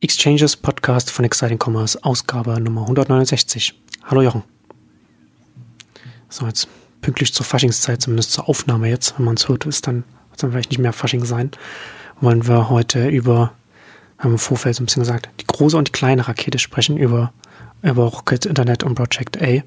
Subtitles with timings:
[0.00, 3.74] Exchanges Podcast von Exciting Commerce, Ausgabe Nummer 169.
[4.04, 4.44] Hallo Jochen.
[6.28, 6.68] So, jetzt
[7.00, 10.04] pünktlich zur Faschingszeit, zumindest zur Aufnahme jetzt, wenn man es hört, ist dann,
[10.36, 11.50] dann vielleicht nicht mehr Fasching sein,
[12.20, 13.54] wollen wir heute über,
[14.18, 16.96] haben wir im Vorfeld so ein bisschen gesagt, die große und die kleine Rakete sprechen,
[16.96, 17.32] über,
[17.82, 19.64] über Rocket Internet und Project A.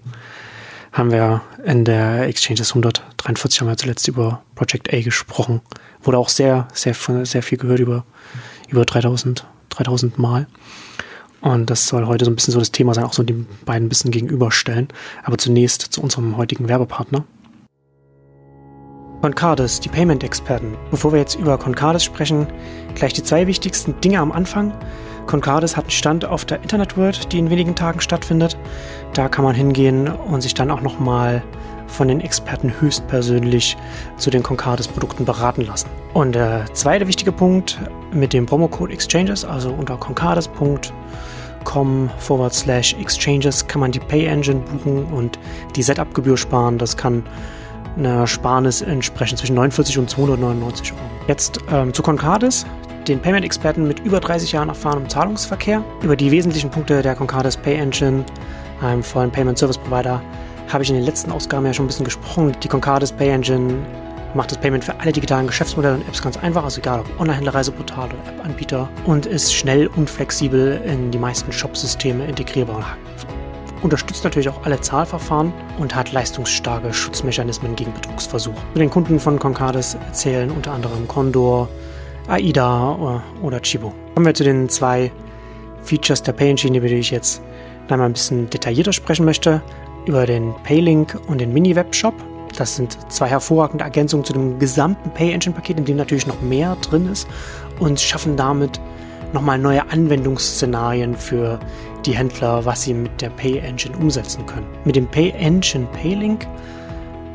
[0.93, 5.59] Haben wir in der Exchanges 143 haben wir zuletzt über Project A gesprochen.
[6.01, 6.95] Wurde auch sehr, sehr,
[7.25, 8.05] sehr viel gehört über,
[8.69, 10.47] über 3000 3000 Mal.
[11.41, 13.87] Und das soll heute so ein bisschen so das Thema sein, auch so die beiden
[13.87, 14.89] ein bisschen gegenüberstellen.
[15.23, 17.25] Aber zunächst zu unserem heutigen Werbepartner.
[19.21, 20.75] Concardis, die Payment-Experten.
[20.89, 22.47] Bevor wir jetzt über Concardis sprechen,
[22.95, 24.73] gleich die zwei wichtigsten Dinge am Anfang.
[25.27, 28.57] Concardis hat einen Stand auf der Internet World, die in wenigen Tagen stattfindet.
[29.13, 31.43] Da kann man hingehen und sich dann auch nochmal
[31.91, 33.77] von den Experten höchstpersönlich
[34.17, 35.89] zu den Concardis-Produkten beraten lassen.
[36.13, 37.79] Und der zweite wichtige Punkt
[38.13, 44.61] mit dem Promocode Exchanges, also unter concardis.com forward slash exchanges kann man die Pay Engine
[44.61, 45.39] buchen und
[45.75, 46.77] die Setup-Gebühr sparen.
[46.77, 47.23] Das kann
[47.97, 51.01] eine Sparnis entsprechen zwischen 49 und 299 Euro.
[51.27, 52.65] Jetzt ähm, zu Concardis,
[53.07, 55.83] den Payment-Experten mit über 30 Jahren Erfahrung im Zahlungsverkehr.
[56.01, 58.23] Über die wesentlichen Punkte der Concardis Pay Engine,
[58.81, 60.21] einem vollen Payment Service Provider,
[60.73, 62.55] habe ich in den letzten Ausgaben ja schon ein bisschen gesprochen.
[62.63, 63.73] Die Concardis Pay Engine
[64.33, 67.53] macht das Payment für alle digitalen Geschäftsmodelle und Apps ganz einfach, also egal ob Online-Händler,
[67.53, 72.97] Reiseportal oder App-Anbieter und ist schnell und flexibel in die meisten Shop-Systeme integrierbar.
[73.81, 78.61] Unterstützt natürlich auch alle Zahlverfahren und hat leistungsstarke Schutzmechanismen gegen Betrugsversuche.
[78.73, 81.67] Mit den Kunden von Concardis zählen unter anderem Condor,
[82.27, 83.91] AIDA oder Chibo.
[84.13, 85.11] Kommen wir zu den zwei
[85.83, 87.41] Features der Pay Engine, über die ich jetzt
[87.89, 89.61] einmal ein bisschen detaillierter sprechen möchte
[90.05, 92.13] über den Paylink und den Mini-Web-Shop.
[92.57, 97.07] Das sind zwei hervorragende Ergänzungen zu dem gesamten Pay-Engine-Paket, in dem natürlich noch mehr drin
[97.09, 97.27] ist
[97.79, 98.79] und schaffen damit
[99.33, 101.59] nochmal neue Anwendungsszenarien für
[102.05, 104.65] die Händler, was sie mit der Pay-Engine umsetzen können.
[104.85, 106.47] Mit dem Pay-Engine Paylink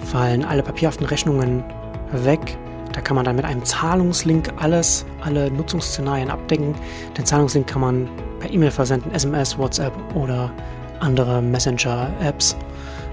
[0.01, 1.65] fallen alle papierhaften Rechnungen
[2.13, 2.59] weg.
[2.93, 6.75] Da kann man dann mit einem Zahlungslink alles, alle Nutzungsszenarien abdecken.
[7.17, 8.09] Den Zahlungslink kann man
[8.41, 10.51] per E-Mail versenden, SMS, WhatsApp oder
[11.01, 12.57] andere Messenger-Apps.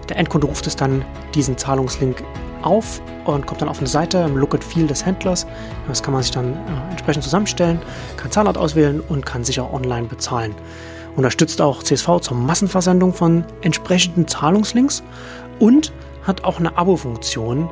[0.10, 2.24] Der Endkunde ruft es dann diesen Zahlungslink
[2.62, 5.46] auf und kommt dann auf eine Seite im Look and Feel des Händlers.
[5.88, 7.80] Das kann man sich dann äh, entsprechend zusammenstellen,
[8.18, 10.56] kann Zahlart auswählen und kann sicher online bezahlen.
[11.16, 15.04] Unterstützt auch CSV zur Massenversendung von entsprechenden Zahlungslinks
[15.60, 15.94] und
[16.24, 17.70] hat auch eine Abo-Funktion,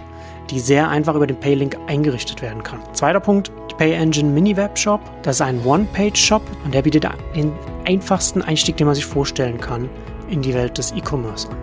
[0.50, 2.80] die sehr einfach über den Paylink eingerichtet werden kann.
[2.94, 3.52] Zweiter Punkt,
[3.82, 5.02] Pay Engine Mini Web Shop.
[5.24, 7.52] Das ist ein One-Page-Shop und der bietet den
[7.84, 9.90] einfachsten Einstieg, den man sich vorstellen kann
[10.30, 11.58] in die Welt des E-Commerce an.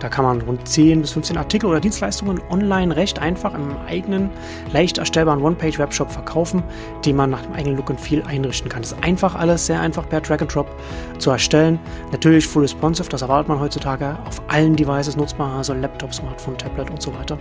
[0.00, 4.30] Da kann man rund 10 bis 15 Artikel oder Dienstleistungen online recht einfach im eigenen,
[4.72, 6.62] leicht erstellbaren One-Page-Webshop verkaufen,
[7.04, 8.80] die man nach dem eigenen Look and Feel einrichten kann.
[8.80, 10.74] Das ist einfach alles sehr einfach per Drag and Drop
[11.18, 11.78] zu erstellen.
[12.12, 16.88] Natürlich full responsive, das erwartet man heutzutage auf allen Devices nutzbar, also Laptop, Smartphone, Tablet
[16.90, 17.36] und so weiter.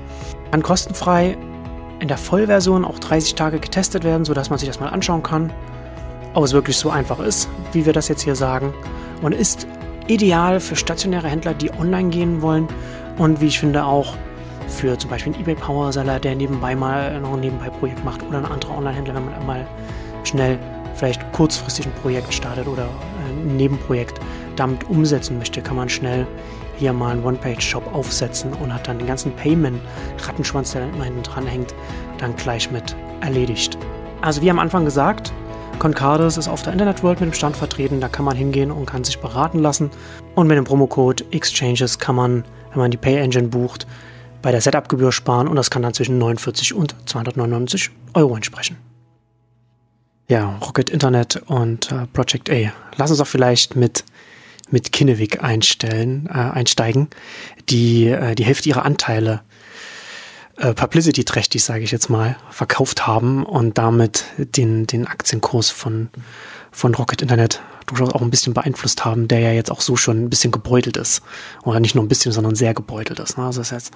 [0.51, 1.37] Kann kostenfrei
[1.99, 5.51] in der Vollversion auch 30 Tage getestet werden, sodass man sich das mal anschauen kann,
[6.33, 8.73] ob es wirklich so einfach ist, wie wir das jetzt hier sagen.
[9.21, 9.67] Und ist
[10.07, 12.67] ideal für stationäre Händler, die online gehen wollen
[13.17, 14.15] und wie ich finde auch
[14.67, 18.39] für zum Beispiel einen eBay Power Seller, der nebenbei mal noch ein Nebenbei-Projekt macht oder
[18.39, 19.67] ein anderer Online-Händler, wenn man mal
[20.23, 20.59] schnell
[20.95, 22.87] vielleicht kurzfristig ein Projekt startet oder
[23.29, 24.19] ein Nebenprojekt
[24.55, 26.27] damit umsetzen möchte, kann man schnell
[26.77, 31.23] hier mal einen One-Page-Shop aufsetzen und hat dann den ganzen Payment-Rattenschwanz, der dann immer hinten
[31.23, 31.73] dran hängt,
[32.17, 33.77] dann gleich mit erledigt.
[34.21, 35.33] Also wie am Anfang gesagt,
[35.79, 38.87] Concardis ist auf der Internet World mit dem Stand vertreten, da kann man hingehen und
[38.87, 39.91] kann sich beraten lassen.
[40.33, 43.85] Und mit dem Promocode Exchanges kann man, wenn man die Pay Engine bucht,
[44.41, 48.77] bei der Setup-Gebühr sparen und das kann dann zwischen 49 und 299 Euro entsprechen.
[50.29, 52.71] Ja, Rocket Internet und äh, Project A.
[52.97, 54.03] Lass uns auch vielleicht mit,
[54.69, 57.09] mit Kinnevik einstellen, äh, einsteigen,
[57.69, 59.41] die äh, die Hälfte ihrer Anteile
[60.57, 66.09] äh, publicity-trächtig, sage ich jetzt mal, verkauft haben und damit den, den Aktienkurs von,
[66.71, 70.23] von Rocket Internet durchaus auch ein bisschen beeinflusst haben, der ja jetzt auch so schon
[70.23, 71.21] ein bisschen gebeutelt ist.
[71.63, 73.37] Oder nicht nur ein bisschen, sondern sehr gebeutelt ist.
[73.37, 73.45] Ne?
[73.45, 73.91] Also das heißt,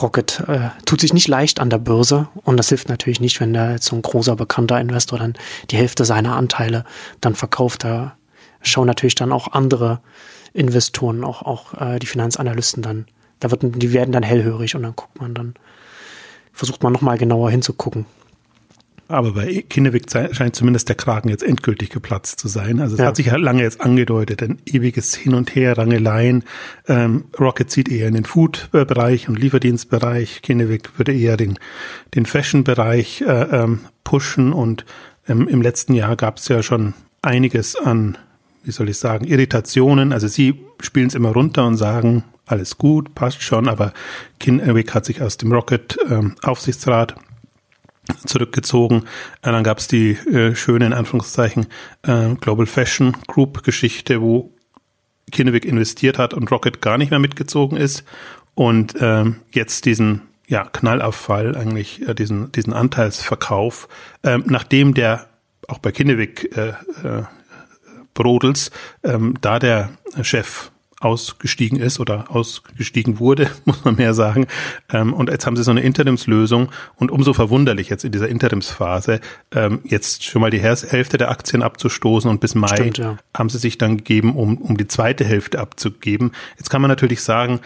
[0.00, 3.52] Rocket äh, tut sich nicht leicht an der Börse und das hilft natürlich nicht, wenn
[3.52, 5.34] da jetzt so ein großer bekannter Investor dann
[5.70, 6.84] die Hälfte seiner Anteile
[7.20, 7.84] dann verkauft.
[7.84, 8.16] Da
[8.62, 10.00] schauen natürlich dann auch andere
[10.52, 13.06] Investoren, auch, auch äh, die Finanzanalysten dann
[13.40, 15.54] da wird, die werden dann hellhörig und dann guckt man dann,
[16.52, 18.06] versucht man nochmal genauer hinzugucken.
[19.10, 22.78] Aber bei Kinnevik scheint zumindest der Kragen jetzt endgültig geplatzt zu sein.
[22.78, 23.06] Also es ja.
[23.06, 26.44] hat sich ja lange jetzt angedeutet, ein ewiges Hin und Her, Rangeleien.
[26.86, 30.42] Ähm, Rocket zieht eher in den Food-Bereich und Lieferdienstbereich.
[30.42, 31.58] Kinnevik würde eher den,
[32.14, 34.84] den Fashion-Bereich äh, ähm, pushen und
[35.26, 38.18] ähm, im letzten Jahr gab es ja schon einiges an,
[38.68, 40.12] wie soll ich sagen, Irritationen.
[40.12, 43.94] Also sie spielen es immer runter und sagen, alles gut, passt schon, aber
[44.38, 47.14] Kinwick hat sich aus dem Rocket ähm, Aufsichtsrat
[48.26, 49.04] zurückgezogen.
[49.42, 51.66] Äh, dann gab es die äh, schöne, in Anführungszeichen,
[52.02, 54.52] äh, Global Fashion Group Geschichte, wo
[55.32, 58.04] Kinnevik investiert hat und Rocket gar nicht mehr mitgezogen ist
[58.54, 63.88] und ähm, jetzt diesen ja, Knallauffall, eigentlich äh, diesen, diesen Anteilsverkauf,
[64.22, 65.26] ähm, nachdem der
[65.68, 67.24] auch bei Kinnevik äh, äh,
[68.18, 68.72] Brodels,
[69.04, 69.90] ähm, da der
[70.22, 70.70] Chef
[71.00, 74.46] ausgestiegen ist oder ausgestiegen wurde, muss man mehr sagen.
[74.92, 79.20] Ähm, und jetzt haben sie so eine Interimslösung und umso verwunderlich jetzt in dieser Interimsphase
[79.54, 83.16] ähm, jetzt schon mal die Hälfte der Aktien abzustoßen und bis Mai Stimmt, ja.
[83.32, 86.32] haben sie sich dann gegeben, um, um die zweite Hälfte abzugeben.
[86.56, 87.60] Jetzt kann man natürlich sagen,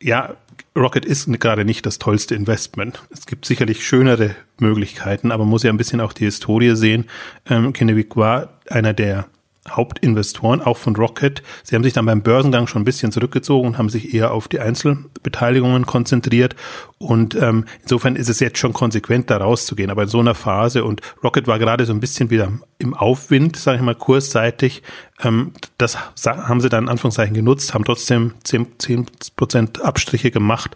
[0.00, 0.36] ja,
[0.76, 3.02] Rocket ist gerade nicht das tollste Investment.
[3.10, 7.06] Es gibt sicherlich schönere Möglichkeiten, aber man muss ja ein bisschen auch die Historie sehen.
[7.48, 9.26] Ähm, Kennewick war einer der
[9.70, 11.42] Hauptinvestoren, auch von Rocket.
[11.62, 14.48] Sie haben sich dann beim Börsengang schon ein bisschen zurückgezogen und haben sich eher auf
[14.48, 16.56] die Einzelbeteiligungen konzentriert.
[16.98, 19.90] Und ähm, insofern ist es jetzt schon konsequent, da rauszugehen.
[19.90, 23.56] Aber in so einer Phase und Rocket war gerade so ein bisschen wieder im Aufwind,
[23.56, 24.82] sage ich mal, kursseitig.
[25.22, 30.74] Ähm, das haben sie dann in Anführungszeichen genutzt, haben trotzdem zehn 10 Prozent Abstriche gemacht.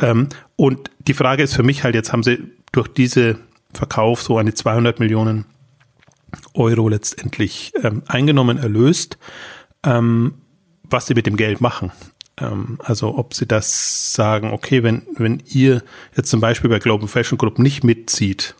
[0.00, 2.38] Ähm, und die Frage ist für mich halt, jetzt haben sie
[2.72, 3.38] durch diese
[3.72, 5.44] Verkauf so eine 200 Millionen
[6.54, 9.18] Euro letztendlich ähm, eingenommen, erlöst,
[9.84, 10.34] ähm,
[10.82, 11.92] was sie mit dem Geld machen.
[12.38, 15.82] Ähm, also ob sie das sagen, okay, wenn, wenn ihr
[16.16, 18.54] jetzt zum Beispiel bei Global Fashion Group nicht mitzieht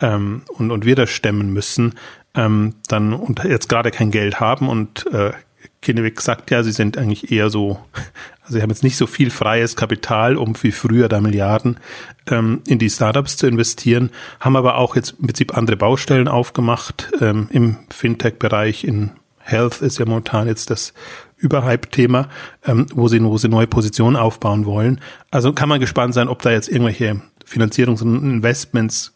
[0.00, 1.94] ähm, und, und wir das stemmen müssen,
[2.34, 5.32] ähm, dann und jetzt gerade kein Geld haben und äh,
[5.80, 7.78] Kinneweg sagt ja, sie sind eigentlich eher so,
[8.42, 11.78] also sie haben jetzt nicht so viel freies Kapital, um wie früher da Milliarden
[12.26, 14.10] ähm, in die Startups zu investieren,
[14.40, 19.12] haben aber auch jetzt im Prinzip andere Baustellen aufgemacht ähm, im Fintech-Bereich, in
[19.48, 20.92] Health ist ja momentan jetzt das
[21.38, 22.28] Überhype-Thema,
[22.66, 25.00] ähm, wo sie, wo sie neue Positionen aufbauen wollen.
[25.30, 29.14] Also kann man gespannt sein, ob da jetzt irgendwelche Finanzierungs- und Investments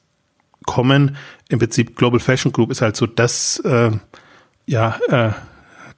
[0.65, 1.17] kommen.
[1.49, 3.91] Im Prinzip Global Fashion Group ist halt so das, äh,
[4.67, 5.31] ja, äh,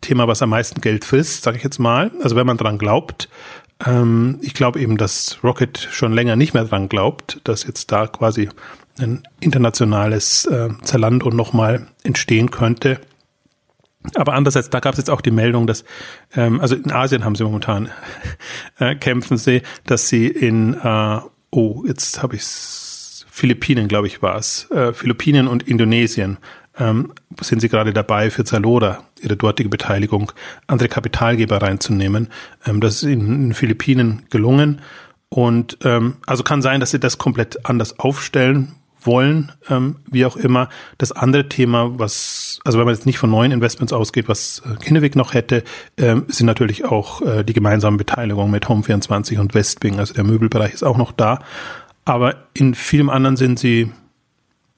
[0.05, 2.13] Thema, was am meisten Geld frisst, sage ich jetzt mal.
[2.23, 3.29] Also wenn man dran glaubt.
[3.85, 8.07] Ähm, ich glaube eben, dass Rocket schon länger nicht mehr dran glaubt, dass jetzt da
[8.07, 8.49] quasi
[8.99, 13.01] ein internationales äh, Zalando nochmal entstehen könnte.
[14.15, 15.85] Aber andererseits, da gab es jetzt auch die Meldung, dass,
[16.37, 17.91] ähm, also in Asien haben sie momentan,
[18.79, 21.21] äh, kämpfen sie, dass sie in, äh,
[21.51, 26.37] oh, jetzt habe ich Philippinen, glaube ich, war es, äh, Philippinen und Indonesien
[26.79, 30.33] ähm, sind sie gerade dabei, für Zalora ihre dortige Beteiligung
[30.67, 32.29] andere Kapitalgeber reinzunehmen.
[32.67, 34.81] Ähm, das ist in den Philippinen gelungen.
[35.29, 38.75] Und ähm, also kann sein, dass sie das komplett anders aufstellen
[39.07, 40.69] wollen, ähm, wie auch immer.
[40.99, 44.77] Das andere Thema, was, also wenn man jetzt nicht von neuen Investments ausgeht, was äh,
[44.83, 45.63] Kinnevik noch hätte,
[45.97, 49.99] ähm, sind natürlich auch äh, die gemeinsamen Beteiligungen mit Home24 und Westwing.
[49.99, 51.41] Also der Möbelbereich ist auch noch da.
[52.05, 53.91] Aber in vielem anderen sind sie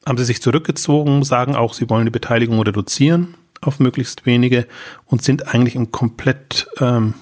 [0.06, 4.68] haben sie sich zurückgezogen, sagen auch, sie wollen die Beteiligung reduzieren auf möglichst wenige
[5.06, 7.14] und sind eigentlich im komplett ähm,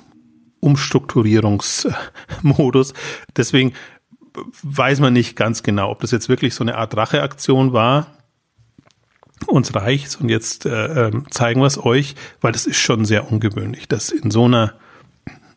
[0.60, 2.92] Umstrukturierungsmodus.
[3.36, 3.72] Deswegen
[4.62, 8.08] weiß man nicht ganz genau, ob das jetzt wirklich so eine Art Racheaktion war.
[9.46, 13.30] Uns reicht's und jetzt äh, ähm, zeigen wir es euch, weil das ist schon sehr
[13.30, 14.74] ungewöhnlich, dass in so einer,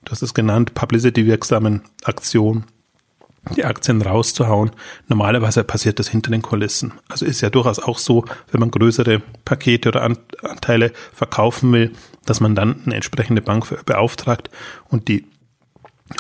[0.04, 2.66] das ist genannt, publicity-wirksamen Aktion
[3.56, 4.72] die Aktien rauszuhauen.
[5.08, 6.94] Normalerweise passiert das hinter den Kulissen.
[7.10, 11.92] Also ist ja durchaus auch so, wenn man größere Pakete oder Anteile verkaufen will,
[12.26, 14.50] dass man dann eine entsprechende Bank beauftragt
[14.90, 15.26] und die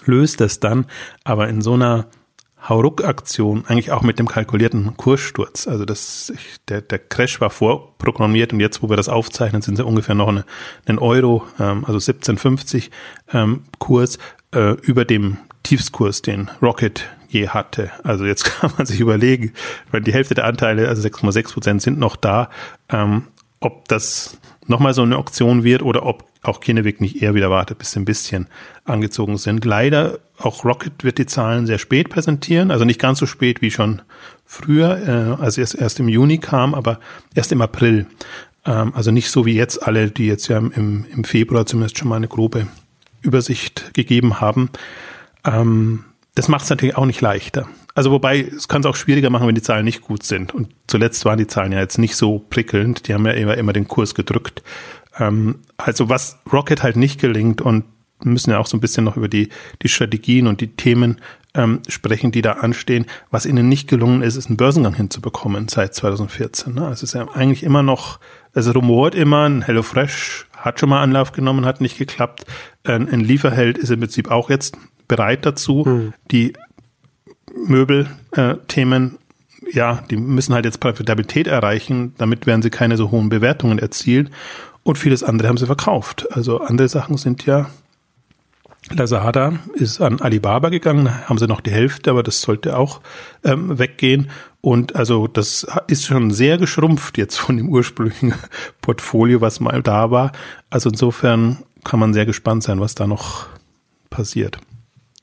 [0.06, 0.86] löst es dann.
[1.24, 2.08] Aber in so einer
[2.68, 5.68] Hauruck-Aktion, eigentlich auch mit dem kalkulierten Kurssturz.
[5.68, 6.34] Also das,
[6.68, 10.28] der, der Crash war vorprogrammiert und jetzt, wo wir das aufzeichnen, sind sie ungefähr noch
[10.28, 10.44] eine,
[10.86, 12.90] einen Euro, ähm, also 17,50
[13.34, 14.18] ähm, Kurs
[14.54, 17.92] äh, über dem Tiefskurs, den Rocket je hatte.
[18.04, 19.54] Also jetzt kann man sich überlegen,
[19.92, 22.50] wenn die Hälfte der Anteile, also 6,6 Prozent sind noch da,
[22.90, 23.24] ähm,
[23.60, 27.78] ob das nochmal so eine Auktion wird oder ob auch Kinneweg nicht eher wieder wartet,
[27.78, 28.48] bis sie ein bisschen
[28.86, 29.66] angezogen sind.
[29.66, 33.72] Leider, auch Rocket wird die Zahlen sehr spät präsentieren, also nicht ganz so spät wie
[33.72, 34.02] schon
[34.46, 37.00] früher, äh, also erst, erst im Juni kam, aber
[37.34, 38.08] erst im April.
[38.66, 42.10] Ähm, also nicht so wie jetzt alle, die jetzt ja im, im Februar zumindest schon
[42.10, 42.68] mal eine grobe
[43.22, 44.70] Übersicht gegeben haben.
[45.44, 46.06] Ähm,
[46.38, 47.68] das macht es natürlich auch nicht leichter.
[47.96, 50.54] Also wobei, es kann es auch schwieriger machen, wenn die Zahlen nicht gut sind.
[50.54, 53.08] Und zuletzt waren die Zahlen ja jetzt nicht so prickelnd.
[53.08, 54.62] Die haben ja immer, immer den Kurs gedrückt.
[55.18, 57.86] Ähm, also was Rocket halt nicht gelingt und
[58.24, 59.50] müssen ja auch so ein bisschen noch über die,
[59.82, 61.22] die Strategien und die Themen
[61.56, 63.08] ähm, sprechen, die da anstehen.
[63.32, 66.76] Was ihnen nicht gelungen ist, ist einen Börsengang hinzubekommen seit 2014.
[66.76, 66.88] Ne?
[66.90, 68.20] Es ist ja eigentlich immer noch,
[68.54, 72.46] es rumort immer, ein HelloFresh hat schon mal Anlauf genommen, hat nicht geklappt.
[72.84, 76.14] Ein, ein Lieferheld ist im Prinzip auch jetzt bereit dazu, hm.
[76.32, 76.54] die
[77.54, 83.30] Möbelthemen, äh, ja, die müssen halt jetzt Profitabilität erreichen, damit werden sie keine so hohen
[83.30, 84.30] Bewertungen erzielen.
[84.84, 86.28] Und vieles andere haben sie verkauft.
[86.32, 87.70] Also andere Sachen sind ja
[88.90, 93.02] Lazada ist an Alibaba gegangen, haben sie noch die Hälfte, aber das sollte auch
[93.44, 94.30] ähm, weggehen.
[94.62, 98.34] Und also das ist schon sehr geschrumpft jetzt von dem ursprünglichen
[98.82, 100.32] Portfolio, was mal da war.
[100.70, 103.48] Also insofern kann man sehr gespannt sein, was da noch
[104.10, 104.58] passiert.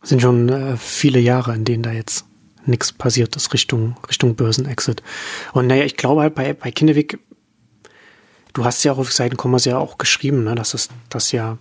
[0.04, 2.24] Sind schon äh, viele Jahre, in denen da jetzt
[2.66, 5.02] nichts passiert ist Richtung, Richtung Börsenexit.
[5.52, 7.18] Und naja, ich glaube halt bei, bei Kindewick,
[8.52, 11.58] du hast ja auch auf Seiten Commerce ja auch geschrieben, ne, dass es, dass ja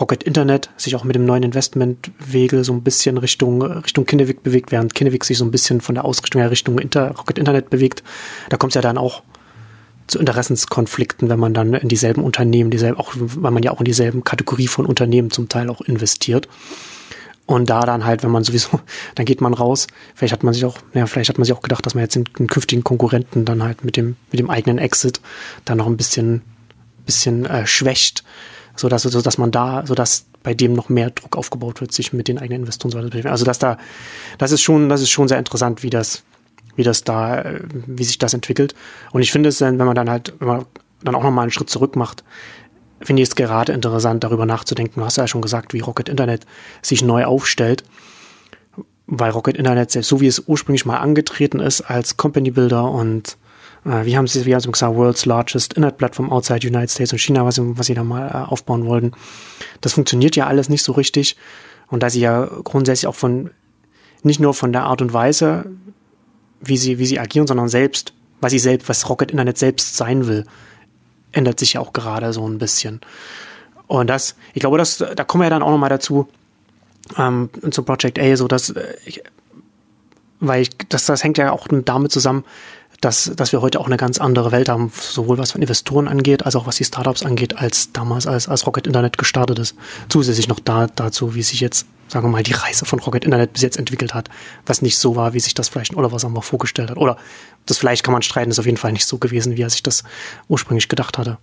[0.00, 4.70] Rocket Internet sich auch mit dem neuen Investmentwege so ein bisschen Richtung, Richtung Kinnevik bewegt,
[4.70, 8.04] während Kinnevik sich so ein bisschen von der Ausrichtung her Richtung Inter Rocket Internet bewegt.
[8.48, 9.22] Da kommt es ja dann auch
[10.06, 13.84] zu Interessenskonflikten, wenn man dann in dieselben Unternehmen, dieselben, auch, weil man ja auch in
[13.84, 16.48] dieselben Kategorie von Unternehmen zum Teil auch investiert.
[17.48, 18.78] Und da dann halt, wenn man sowieso,
[19.14, 19.86] dann geht man raus.
[20.14, 22.14] Vielleicht hat man sich auch, ja, vielleicht hat man sich auch gedacht, dass man jetzt
[22.14, 25.20] den, den künftigen Konkurrenten dann halt mit dem, mit dem eigenen Exit
[25.64, 26.42] dann noch ein bisschen,
[27.06, 28.22] bisschen äh, schwächt
[28.78, 31.92] so dass, so dass man da, so dass bei dem noch mehr Druck aufgebaut wird,
[31.92, 33.78] sich mit den eigenen Investoren so weiter Also dass da,
[34.38, 36.22] das ist schon, das ist schon sehr interessant, wie das,
[36.76, 37.44] wie das da,
[37.86, 38.74] wie sich das entwickelt.
[39.12, 40.66] Und ich finde es, wenn man dann halt, wenn man
[41.02, 42.24] dann auch nochmal einen Schritt zurück macht,
[43.00, 45.00] finde ich es gerade interessant, darüber nachzudenken.
[45.00, 46.46] Du hast ja schon gesagt, wie Rocket Internet
[46.82, 47.84] sich neu aufstellt.
[49.06, 53.38] Weil Rocket Internet selbst, so wie es ursprünglich mal angetreten ist als Company Builder und
[53.86, 57.12] äh, wie haben sie, wie haben sie gesagt, World's Largest Internet Platform outside United States
[57.12, 59.12] und China, was sie, was sie da mal äh, aufbauen wollten.
[59.80, 61.36] Das funktioniert ja alles nicht so richtig.
[61.88, 63.50] Und da sie ja grundsätzlich auch von,
[64.22, 65.64] nicht nur von der Art und Weise,
[66.60, 70.26] wie sie, wie sie agieren, sondern selbst, was sie selbst, was Rocket Internet selbst sein
[70.26, 70.44] will,
[71.38, 73.00] ändert sich ja auch gerade so ein bisschen.
[73.86, 76.28] Und das, ich glaube, das, da kommen wir ja dann auch nochmal dazu,
[77.16, 79.22] ähm, zu Project A, so dass, äh, ich,
[80.40, 82.44] weil ich, das, das hängt ja auch damit zusammen,
[83.00, 86.44] dass, dass wir heute auch eine ganz andere Welt haben, sowohl was von Investoren angeht,
[86.44, 89.76] als auch was die Startups angeht, als damals, als, als Rocket Internet gestartet ist.
[90.08, 93.52] Zusätzlich noch da, dazu, wie sich jetzt, sagen wir mal, die Reise von Rocket Internet
[93.52, 94.28] bis jetzt entwickelt hat,
[94.66, 96.96] was nicht so war, wie sich das vielleicht Oliver Sammer vorgestellt hat.
[96.96, 97.16] Oder
[97.66, 99.82] das vielleicht kann man streiten, ist auf jeden Fall nicht so gewesen, wie er sich
[99.82, 100.02] das
[100.48, 101.38] ursprünglich gedacht hatte.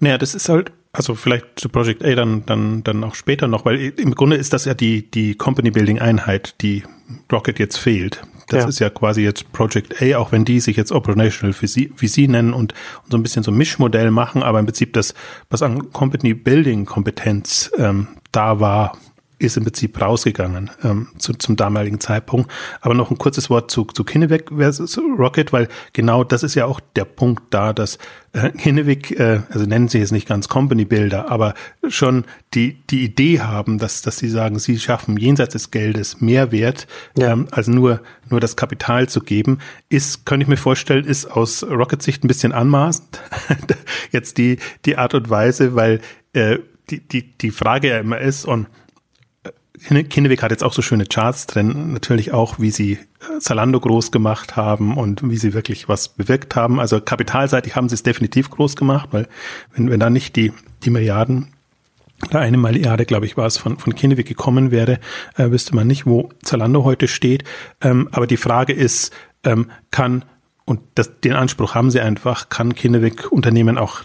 [0.00, 3.64] Naja, das ist halt, also vielleicht zu Project A dann, dann, dann auch später noch,
[3.64, 6.82] weil im Grunde ist das ja die, die Company Building Einheit, die
[7.30, 8.22] Rocket jetzt fehlt.
[8.48, 8.68] Das ja.
[8.68, 12.72] ist ja quasi jetzt Project A, auch wenn die sich jetzt Operational VC nennen und,
[13.04, 15.14] und so ein bisschen so ein Mischmodell machen, aber im Prinzip das,
[15.50, 18.96] was an Company Building Kompetenz ähm, da war,
[19.38, 22.50] ist im Prinzip rausgegangen ähm, zu, zum damaligen Zeitpunkt.
[22.80, 26.66] Aber noch ein kurzes Wort zu, zu Kinnevik versus Rocket, weil genau das ist ja
[26.66, 27.98] auch der Punkt da, dass
[28.32, 31.54] äh, Kinnevik, äh, also nennen sie jetzt nicht ganz Company Builder, aber
[31.88, 36.50] schon die, die Idee haben, dass, dass sie sagen, sie schaffen jenseits des Geldes mehr
[36.50, 37.32] Wert, ja.
[37.32, 41.62] ähm, als nur, nur das Kapital zu geben, ist, könnte ich mir vorstellen, ist aus
[41.62, 43.20] Rocket Sicht ein bisschen anmaßend.
[44.10, 46.00] Jetzt die, die Art und Weise, weil
[46.32, 46.58] äh,
[46.90, 48.66] die, die, die Frage ja immer ist, und
[49.78, 54.10] Kinnevik hat jetzt auch so schöne Charts drin, natürlich auch, wie sie äh, Zalando groß
[54.10, 56.80] gemacht haben und wie sie wirklich was bewirkt haben.
[56.80, 59.28] Also kapitalseitig haben sie es definitiv groß gemacht, weil
[59.74, 60.52] wenn, wenn da nicht die,
[60.84, 61.48] die Milliarden,
[62.30, 64.98] da eine Milliarde, glaube ich, war es, von, von Kinnevik gekommen wäre,
[65.36, 67.44] äh, wüsste man nicht, wo Zalando heute steht.
[67.80, 69.12] Ähm, aber die Frage ist,
[69.44, 70.24] ähm, kann,
[70.64, 74.02] und das, den Anspruch haben sie einfach, kann Kinnevik Unternehmen auch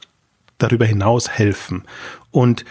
[0.60, 1.84] darüber hinaus helfen?
[2.32, 2.65] Und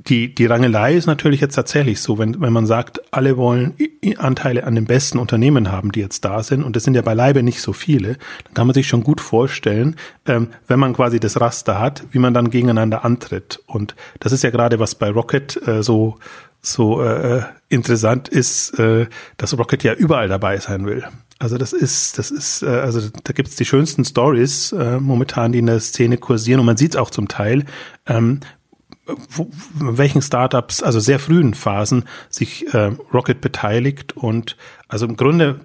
[0.00, 3.74] die, die Rangelei ist natürlich jetzt tatsächlich so, wenn, wenn man sagt, alle wollen
[4.16, 7.42] Anteile an den besten Unternehmen haben, die jetzt da sind, und das sind ja beileibe
[7.42, 11.40] nicht so viele, dann kann man sich schon gut vorstellen, ähm, wenn man quasi das
[11.40, 13.60] Raster hat, wie man dann gegeneinander antritt.
[13.66, 16.16] Und das ist ja gerade, was bei Rocket äh, so,
[16.60, 21.04] so äh, interessant ist, äh, dass Rocket ja überall dabei sein will.
[21.40, 25.60] Also das ist, das ist, äh, also da gibt's die schönsten Stories äh, momentan, die
[25.60, 27.64] in der Szene kursieren und man sieht es auch zum Teil,
[28.06, 28.40] ähm,
[29.30, 34.56] wo, welchen Startups, also sehr frühen Phasen, sich äh, Rocket beteiligt und
[34.88, 35.60] also im Grunde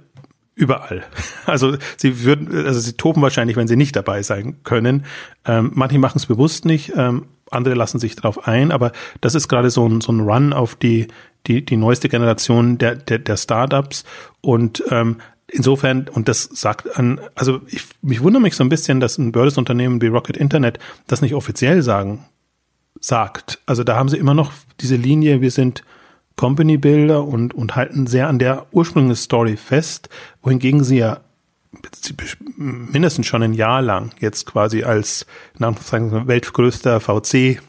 [0.55, 1.03] überall.
[1.45, 5.05] Also sie würden, also sie toben wahrscheinlich, wenn sie nicht dabei sein können.
[5.45, 9.49] Ähm, manche machen es bewusst nicht, ähm, andere lassen sich darauf ein, aber das ist
[9.49, 11.07] gerade so ein, so ein Run auf die,
[11.47, 14.05] die, die neueste Generation der, der, der Startups
[14.41, 15.17] und ähm,
[15.51, 19.31] Insofern, und das sagt an, also ich, mich wundere mich so ein bisschen, dass ein
[19.31, 22.25] Börsenunternehmen wie Rocket Internet das nicht offiziell sagen
[23.03, 23.59] sagt.
[23.65, 25.83] Also da haben sie immer noch diese Linie, wir sind
[26.35, 30.09] Company Builder und, und halten sehr an der ursprünglichen Story fest,
[30.41, 31.19] wohingegen sie ja
[32.55, 35.25] mindestens schon ein Jahr lang jetzt quasi als
[35.57, 37.61] weltgrößter VC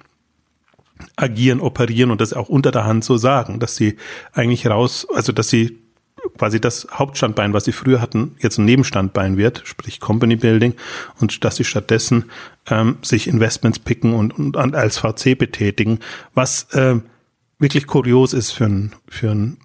[1.17, 3.97] agieren, operieren und das auch unter der Hand so sagen, dass sie
[4.33, 5.84] eigentlich raus, also dass sie
[6.37, 10.75] quasi das Hauptstandbein, was sie früher hatten, jetzt ein Nebenstandbein wird, sprich Company Building,
[11.21, 12.25] und dass sie stattdessen
[12.69, 16.01] ähm, sich Investments picken und, und als VC betätigen,
[16.35, 17.05] was ähm,
[17.59, 19.59] wirklich kurios ist für ein, für ein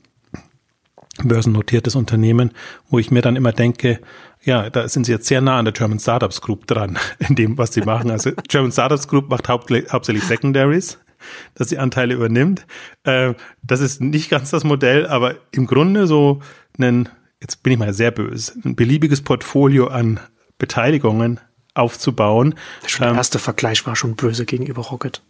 [1.23, 2.51] börsennotiertes Unternehmen,
[2.89, 3.99] wo ich mir dann immer denke,
[4.41, 7.57] ja, da sind sie jetzt sehr nah an der German Startups Group dran, in dem,
[7.57, 8.09] was sie machen.
[8.09, 10.97] Also German Startups Group macht hauptsächlich Secondaries,
[11.55, 12.65] dass sie Anteile übernimmt.
[13.03, 13.33] Äh,
[13.63, 16.41] das ist nicht ganz das Modell, aber im Grunde so
[16.77, 17.09] ein,
[17.41, 20.19] jetzt bin ich mal sehr böse, ein beliebiges Portfolio an
[20.57, 21.39] Beteiligungen
[21.73, 22.55] aufzubauen.
[22.85, 25.21] Schon der ähm, erste Vergleich war schon böse gegenüber Rocket.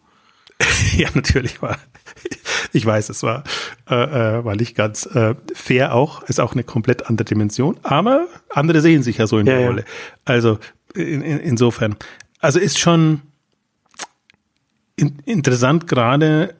[0.97, 1.77] ja, natürlich war.
[2.73, 3.43] Ich weiß, es war,
[3.89, 8.27] äh, äh, war nicht ganz äh, fair auch, ist auch eine komplett andere Dimension, aber
[8.49, 9.85] andere sehen sich ja so in ja, der Rolle.
[10.25, 10.59] Also
[10.93, 11.95] in, in, insofern,
[12.39, 13.21] also ist schon
[14.99, 16.55] in, interessant gerade,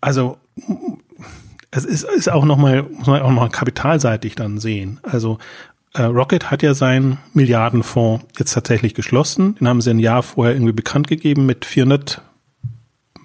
[0.00, 0.38] also
[1.70, 5.00] es ist, ist auch nochmal, muss man auch nochmal kapitalseitig dann sehen.
[5.02, 5.38] Also
[5.94, 9.56] äh, Rocket hat ja seinen Milliardenfonds jetzt tatsächlich geschlossen.
[9.56, 12.22] Den haben sie ein Jahr vorher irgendwie bekannt gegeben mit 400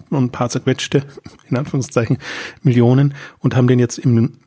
[0.10, 1.04] und ein paar zerquetschte,
[1.50, 2.18] in Anführungszeichen,
[2.62, 4.40] Millionen und haben den jetzt im,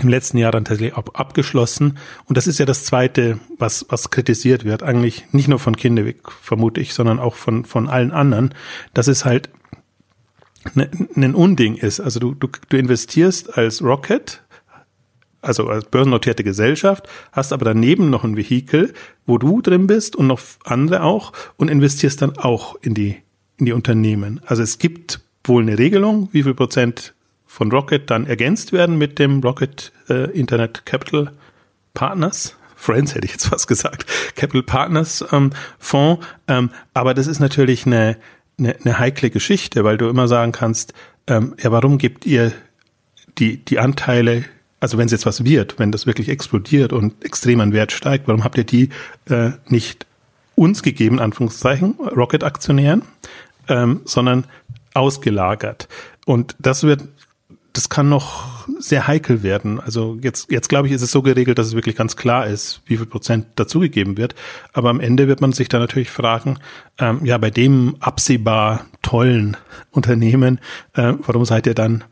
[0.00, 1.98] im letzten Jahr dann tatsächlich ab, abgeschlossen.
[2.26, 4.82] Und das ist ja das Zweite, was, was kritisiert wird.
[4.82, 8.54] Eigentlich nicht nur von Kindewig, vermute ich, sondern auch von, von allen anderen.
[8.94, 9.50] dass es halt
[10.74, 12.00] ne, ein Unding ist.
[12.00, 14.42] Also du, du, du investierst als Rocket,
[15.42, 18.94] also als börsennotierte Gesellschaft, hast aber daneben noch ein Vehikel,
[19.26, 23.16] wo du drin bist und noch andere auch und investierst dann auch in die
[23.62, 24.40] in die Unternehmen.
[24.44, 27.14] Also es gibt wohl eine Regelung, wie viel Prozent
[27.52, 31.32] von Rocket dann ergänzt werden mit dem Rocket äh, Internet Capital
[31.92, 32.56] Partners.
[32.76, 34.06] Friends hätte ich jetzt fast gesagt,
[34.36, 36.26] Capital Partners ähm, Fonds.
[36.48, 38.16] Ähm, aber das ist natürlich eine,
[38.58, 40.94] eine, eine heikle Geschichte, weil du immer sagen kannst,
[41.26, 42.52] ähm, ja, warum gibt ihr
[43.36, 44.46] die, die Anteile,
[44.80, 48.28] also wenn es jetzt was wird, wenn das wirklich explodiert und extrem an Wert steigt,
[48.28, 48.88] warum habt ihr die
[49.28, 50.06] äh, nicht
[50.54, 53.02] uns gegeben, Anführungszeichen, Rocket-Aktionären,
[53.68, 54.46] ähm, sondern
[54.94, 55.88] ausgelagert.
[56.24, 57.02] Und das wird,
[57.72, 59.80] das kann noch sehr heikel werden.
[59.80, 62.82] Also jetzt, jetzt glaube ich, ist es so geregelt, dass es wirklich ganz klar ist,
[62.86, 64.34] wie viel Prozent dazugegeben wird.
[64.72, 66.58] Aber am Ende wird man sich da natürlich fragen,
[66.98, 69.56] ähm, ja, bei dem absehbar tollen
[69.90, 70.60] Unternehmen,
[70.94, 72.04] äh, warum seid ihr dann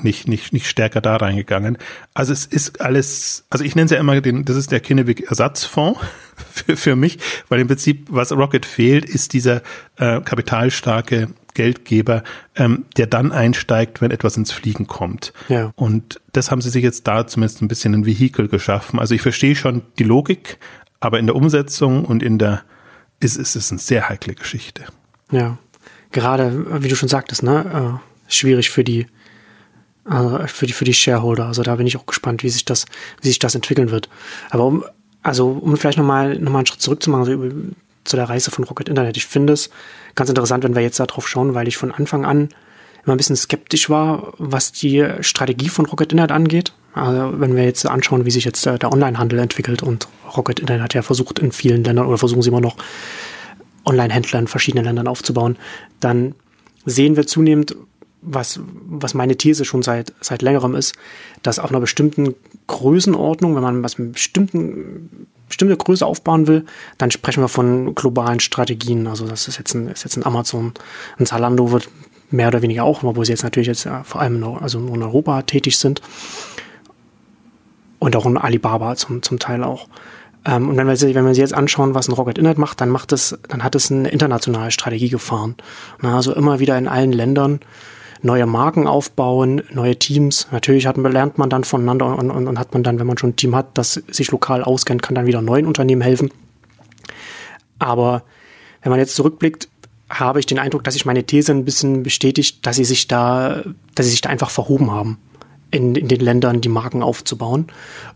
[0.00, 1.76] nicht, nicht, nicht stärker da reingegangen.
[2.14, 5.28] Also es ist alles, also ich nenne es ja immer den, das ist der Kinnevik
[5.28, 5.98] Ersatzfonds
[6.52, 9.62] für, für mich, weil im Prinzip, was Rocket fehlt, ist dieser
[9.96, 12.22] äh, kapitalstarke Geldgeber,
[12.54, 15.32] ähm, der dann einsteigt, wenn etwas ins Fliegen kommt.
[15.48, 15.72] Ja.
[15.74, 19.00] Und das haben sie sich jetzt da zumindest ein bisschen ein Vehikel geschaffen.
[19.00, 20.58] Also ich verstehe schon die Logik,
[21.00, 22.62] aber in der Umsetzung und in der
[23.18, 24.84] ist, ist es eine sehr heikle Geschichte.
[25.32, 25.58] Ja,
[26.12, 29.06] gerade, wie du schon sagtest, ne, äh, schwierig für die
[30.04, 31.46] also für die für die Shareholder.
[31.46, 32.86] Also da bin ich auch gespannt, wie sich das
[33.20, 34.08] wie sich das entwickeln wird.
[34.50, 34.84] Aber um
[35.22, 37.52] also um vielleicht nochmal noch mal einen Schritt zurückzumachen so über,
[38.08, 39.16] zu der Reise von Rocket Internet.
[39.16, 39.70] Ich finde es
[40.14, 42.48] ganz interessant, wenn wir jetzt darauf schauen, weil ich von Anfang an
[43.04, 46.72] immer ein bisschen skeptisch war, was die Strategie von Rocket Internet angeht.
[46.94, 50.82] Also wenn wir jetzt anschauen, wie sich jetzt der, der Onlinehandel entwickelt und Rocket Internet
[50.82, 52.76] hat ja versucht in vielen Ländern oder versuchen sie immer noch
[53.84, 55.56] Online-Händler in verschiedenen Ländern aufzubauen,
[56.00, 56.34] dann
[56.84, 57.76] sehen wir zunehmend,
[58.20, 60.94] was, was meine These schon seit, seit längerem ist,
[61.42, 62.34] dass auf einer bestimmten
[62.66, 66.64] Größenordnung, wenn man was mit bestimmten, bestimmte Größe aufbauen will,
[66.98, 69.06] dann sprechen wir von globalen Strategien.
[69.06, 70.72] Also das ist jetzt ein, ist jetzt ein Amazon,
[71.18, 71.88] ein Zalando wird
[72.30, 75.02] mehr oder weniger auch, obwohl sie jetzt natürlich jetzt ja, vor allem in, also in
[75.02, 76.02] Europa tätig sind.
[77.98, 79.88] Und auch in Alibaba zum, zum Teil auch.
[80.44, 82.90] Ähm, und wenn wir, wenn wir sich jetzt anschauen, was ein Rocket Internet macht, dann
[82.90, 85.56] macht es, dann hat es eine internationale Strategie gefahren.
[86.00, 87.60] also immer wieder in allen Ländern
[88.22, 90.48] neue Marken aufbauen, neue Teams.
[90.50, 93.30] Natürlich hat, lernt man dann voneinander und, und, und hat man dann, wenn man schon
[93.30, 96.30] ein Team hat, das sich lokal auskennt, kann dann wieder neuen Unternehmen helfen.
[97.78, 98.22] Aber
[98.82, 99.68] wenn man jetzt zurückblickt,
[100.10, 103.62] habe ich den Eindruck, dass sich meine These ein bisschen bestätigt, dass sie sich da,
[103.94, 105.18] dass sie sich da einfach verhoben haben,
[105.70, 107.66] in, in den Ländern die Marken aufzubauen.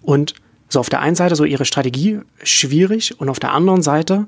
[0.01, 0.35] Und
[0.69, 4.27] so auf der einen Seite so ihre Strategie schwierig und auf der anderen Seite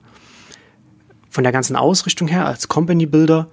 [1.30, 3.48] von der ganzen Ausrichtung her als Company Builder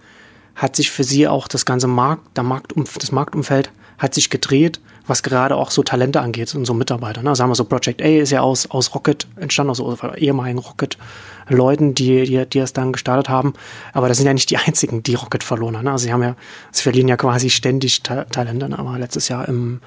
[0.61, 4.79] hat sich für sie auch das ganze Markt, der Marktum, das Marktumfeld hat sich gedreht,
[5.07, 7.23] was gerade auch so Talente angeht und so Mitarbeiter.
[7.23, 7.35] Ne?
[7.35, 11.95] Sagen wir so, Project A ist ja aus, aus Rocket entstanden, aus also ehemaligen Rocket-Leuten,
[11.95, 13.53] die, die, die es dann gestartet haben.
[13.93, 15.85] Aber das sind ja nicht die einzigen, die Rocket verloren haben.
[15.85, 15.91] Ne?
[15.93, 16.35] Also sie haben ja,
[16.71, 18.69] sie verlieren ja quasi ständig Ta Talente.
[18.69, 18.77] Ne?
[18.77, 19.81] Aber letztes Jahr im,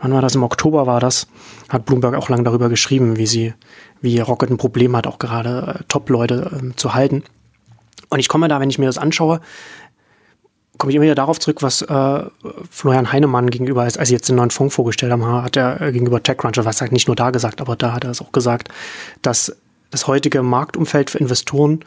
[0.00, 0.34] wann war das?
[0.34, 1.28] Im Oktober war das,
[1.68, 3.54] hat Bloomberg auch lange darüber geschrieben, wie sie,
[4.00, 7.22] wie Rocket ein Problem hat, auch gerade äh, Top-Leute äh, zu halten.
[8.08, 9.40] Und ich komme da, wenn ich mir das anschaue,
[10.78, 12.22] komme ich immer wieder darauf zurück, was äh,
[12.70, 15.92] Florian Heinemann gegenüber, als, als sie jetzt den neuen Fonds vorgestellt haben, hat er äh,
[15.92, 18.68] gegenüber TechCrunch, was sagt nicht nur da gesagt, aber da hat er es auch gesagt,
[19.22, 19.56] dass
[19.90, 21.80] das heutige Marktumfeld für Investoren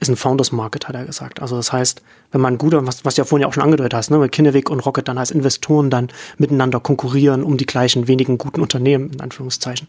[0.00, 1.42] ist ein Founders Market, hat er gesagt.
[1.42, 3.92] Also das heißt, wenn man guter, was, was du ja vorhin ja auch schon angedeutet
[3.92, 8.08] hast, ne, mit Kinnevik und Rocket dann als Investoren dann miteinander konkurrieren um die gleichen
[8.08, 9.88] wenigen guten Unternehmen, in Anführungszeichen.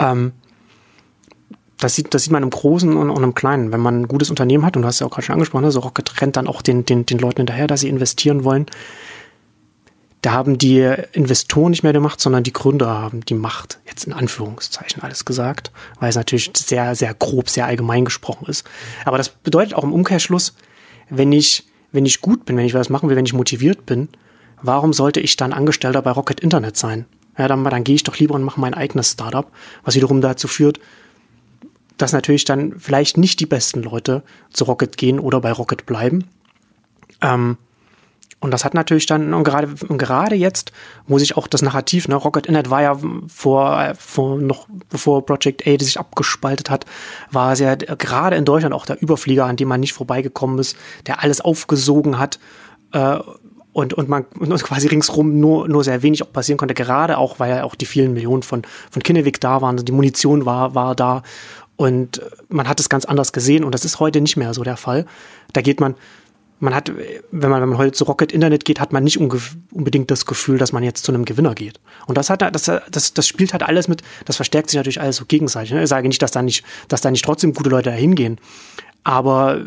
[0.00, 0.32] Ähm,
[1.80, 3.72] das sieht, das sieht man im Großen und, und im Kleinen.
[3.72, 5.70] Wenn man ein gutes Unternehmen hat, und du hast ja auch gerade schon angesprochen, ne,
[5.70, 8.66] so Rocket rennt dann auch den, den, den Leuten hinterher, dass sie investieren wollen.
[10.22, 13.78] Da haben die Investoren nicht mehr die Macht, sondern die Gründer haben die Macht.
[13.86, 18.66] Jetzt in Anführungszeichen alles gesagt, weil es natürlich sehr, sehr grob, sehr allgemein gesprochen ist.
[19.04, 20.54] Aber das bedeutet auch im Umkehrschluss,
[21.08, 24.08] wenn ich, wenn ich gut bin, wenn ich was machen will, wenn ich motiviert bin,
[24.60, 27.06] warum sollte ich dann Angestellter bei Rocket Internet sein?
[27.38, 29.46] Ja, dann, dann gehe ich doch lieber und mache mein eigenes Startup,
[29.84, 30.80] was wiederum dazu führt,
[31.98, 36.24] dass natürlich dann vielleicht nicht die besten Leute zu Rocket gehen oder bei Rocket bleiben.
[37.20, 37.58] Ähm,
[38.40, 40.70] und das hat natürlich dann, und gerade, und gerade jetzt,
[41.08, 45.66] wo sich auch das Narrativ, ne, Rocket Internet war ja vor, vor noch, bevor Project
[45.66, 46.86] A sich abgespaltet hat,
[47.32, 50.76] war es ja gerade in Deutschland auch der Überflieger, an dem man nicht vorbeigekommen ist,
[51.08, 52.38] der alles aufgesogen hat,
[52.92, 53.18] äh,
[53.78, 57.38] und, und man und quasi ringsrum nur, nur sehr wenig auch passieren konnte, gerade auch,
[57.38, 60.96] weil ja auch die vielen Millionen von, von Kinnevik da waren, die Munition war, war
[60.96, 61.22] da
[61.78, 64.76] und man hat es ganz anders gesehen und das ist heute nicht mehr so der
[64.76, 65.06] Fall.
[65.52, 65.94] Da geht man,
[66.58, 66.90] man hat,
[67.30, 70.58] wenn man, wenn man heute zu Rocket Internet geht, hat man nicht unbedingt das Gefühl,
[70.58, 71.78] dass man jetzt zu einem Gewinner geht.
[72.08, 75.14] Und das hat, das, das, das spielt halt alles mit, das verstärkt sich natürlich alles
[75.14, 75.70] so gegenseitig.
[75.70, 75.84] Ne?
[75.84, 78.38] Ich sage nicht, dass da nicht, dass da nicht trotzdem gute Leute dahin gehen.
[79.04, 79.64] Aber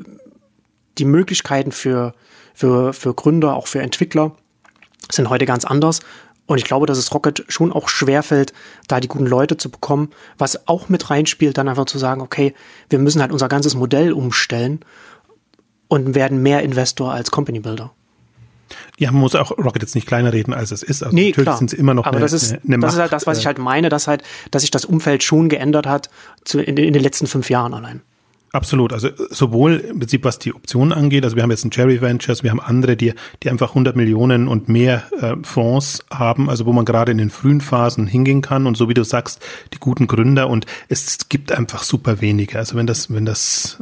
[0.97, 2.13] die Möglichkeiten für,
[2.53, 4.35] für, für Gründer, auch für Entwickler
[5.09, 6.01] sind heute ganz anders.
[6.51, 8.51] Und ich glaube, dass es Rocket schon auch schwerfällt,
[8.89, 12.53] da die guten Leute zu bekommen, was auch mit reinspielt, dann einfach zu sagen, okay,
[12.89, 14.81] wir müssen halt unser ganzes Modell umstellen
[15.87, 17.93] und werden mehr Investor als Company Builder.
[18.97, 21.03] Ja, man muss auch Rocket jetzt nicht kleiner reden, als es ist.
[21.03, 22.99] Also nee, natürlich sind sie immer noch Aber eine, das ist, eine, eine das ist
[22.99, 26.09] halt das, was ich halt meine, dass halt, dass sich das Umfeld schon geändert hat
[26.43, 28.01] zu, in, in den letzten fünf Jahren allein.
[28.53, 28.91] Absolut.
[28.91, 32.43] Also sowohl im Prinzip, was die Optionen angeht, also wir haben jetzt ein Cherry Ventures,
[32.43, 36.73] wir haben andere, die, die einfach 100 Millionen und mehr äh, Fonds haben, also wo
[36.73, 39.41] man gerade in den frühen Phasen hingehen kann und so wie du sagst,
[39.73, 42.57] die guten Gründer und es gibt einfach super wenige.
[42.57, 43.81] Also wenn das, wenn das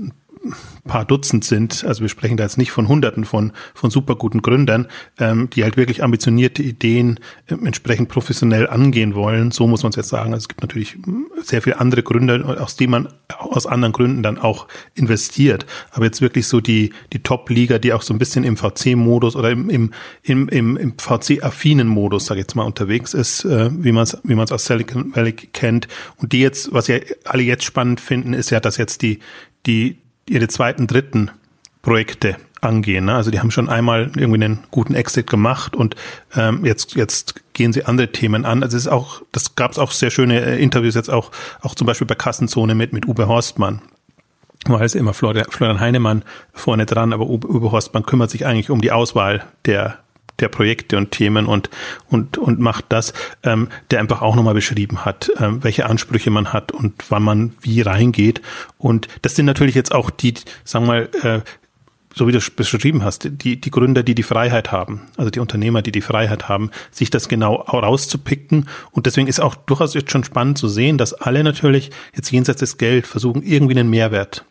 [0.86, 4.42] paar Dutzend sind, also wir sprechen da jetzt nicht von Hunderten von, von super guten
[4.42, 4.88] Gründern,
[5.20, 9.52] ähm, die halt wirklich ambitionierte Ideen äh, entsprechend professionell angehen wollen.
[9.52, 10.34] So muss man es jetzt sagen.
[10.34, 10.98] Also es gibt natürlich
[11.42, 13.08] sehr viele andere Gründer, aus denen man
[13.38, 15.66] aus anderen Gründen dann auch investiert.
[15.92, 19.52] Aber jetzt wirklich so die, die Top-Liga, die auch so ein bisschen im VC-Modus oder
[19.52, 19.92] im, im,
[20.24, 24.18] im, im, im VC-affinen Modus, sage ich jetzt mal, unterwegs ist, äh, wie man es
[24.24, 25.88] wie man es aus Silicon Valley kennt.
[26.18, 29.20] Und die jetzt, was ja alle jetzt spannend finden, ist ja, dass jetzt die,
[29.66, 29.98] die,
[30.30, 31.32] ihre zweiten, dritten
[31.82, 33.06] Projekte angehen.
[33.06, 33.16] Ne?
[33.16, 35.96] Also die haben schon einmal irgendwie einen guten Exit gemacht und
[36.36, 38.64] ähm, jetzt jetzt gehen sie andere Themen an.
[38.64, 41.76] Also es ist auch, das gab es auch sehr schöne äh, Interviews jetzt auch auch
[41.76, 43.82] zum Beispiel bei Kassenzone mit mit Uwe Horstmann.
[44.66, 48.92] Weil es immer Florian Heinemann vorne dran, aber Uwe Horstmann kümmert sich eigentlich um die
[48.92, 50.00] Auswahl der
[50.42, 51.70] der Projekte und Themen und
[52.08, 56.54] und und macht das, ähm, der einfach auch nochmal beschrieben hat, ähm, welche Ansprüche man
[56.54, 58.42] hat und wann man wie reingeht.
[58.78, 61.42] Und das sind natürlich jetzt auch die, sagen wir mal, äh,
[62.16, 65.40] so wie du es beschrieben hast, die, die Gründer, die die Freiheit haben, also die
[65.40, 68.68] Unternehmer, die die Freiheit haben, sich das genau rauszupicken.
[68.92, 72.60] Und deswegen ist auch durchaus jetzt schon spannend zu sehen, dass alle natürlich jetzt jenseits
[72.60, 74.44] des Geld versuchen, irgendwie einen Mehrwert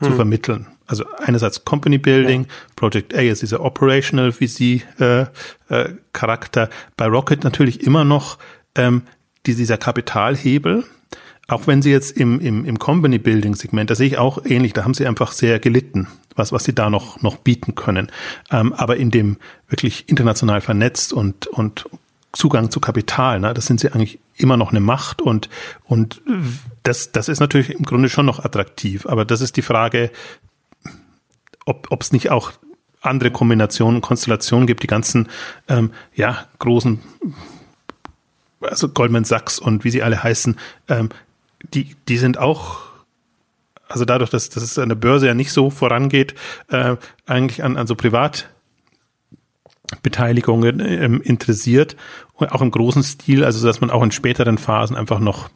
[0.00, 0.08] hm.
[0.08, 0.66] zu vermitteln.
[0.92, 2.48] Also einerseits Company Building, ja.
[2.76, 5.22] Project A ist dieser Operational VC äh,
[5.70, 6.68] äh, Charakter.
[6.98, 8.36] Bei Rocket natürlich immer noch
[8.74, 9.00] ähm,
[9.46, 10.84] dieser Kapitalhebel.
[11.48, 14.74] Auch wenn sie jetzt im, im, im Company Building Segment, da sehe ich auch ähnlich,
[14.74, 18.12] da haben sie einfach sehr gelitten, was, was sie da noch, noch bieten können.
[18.50, 21.86] Ähm, aber in dem wirklich international vernetzt und, und
[22.32, 25.48] Zugang zu Kapital, ne, das sind sie eigentlich immer noch eine Macht und,
[25.84, 26.20] und
[26.82, 29.06] das, das ist natürlich im Grunde schon noch attraktiv.
[29.06, 30.10] Aber das ist die Frage,
[31.66, 32.52] ob es nicht auch
[33.00, 35.28] andere Kombinationen, Konstellationen gibt, die ganzen
[35.68, 37.00] ähm, ja großen,
[38.60, 40.56] also Goldman Sachs und wie sie alle heißen,
[40.88, 41.08] ähm,
[41.74, 42.92] die die sind auch
[43.88, 46.34] also dadurch, dass, dass es an der Börse ja nicht so vorangeht,
[46.68, 46.96] äh,
[47.26, 48.48] eigentlich an, an so Privat
[50.02, 51.96] Beteiligungen ähm, interessiert
[52.50, 55.48] auch im großen Stil, also dass man auch in späteren Phasen einfach noch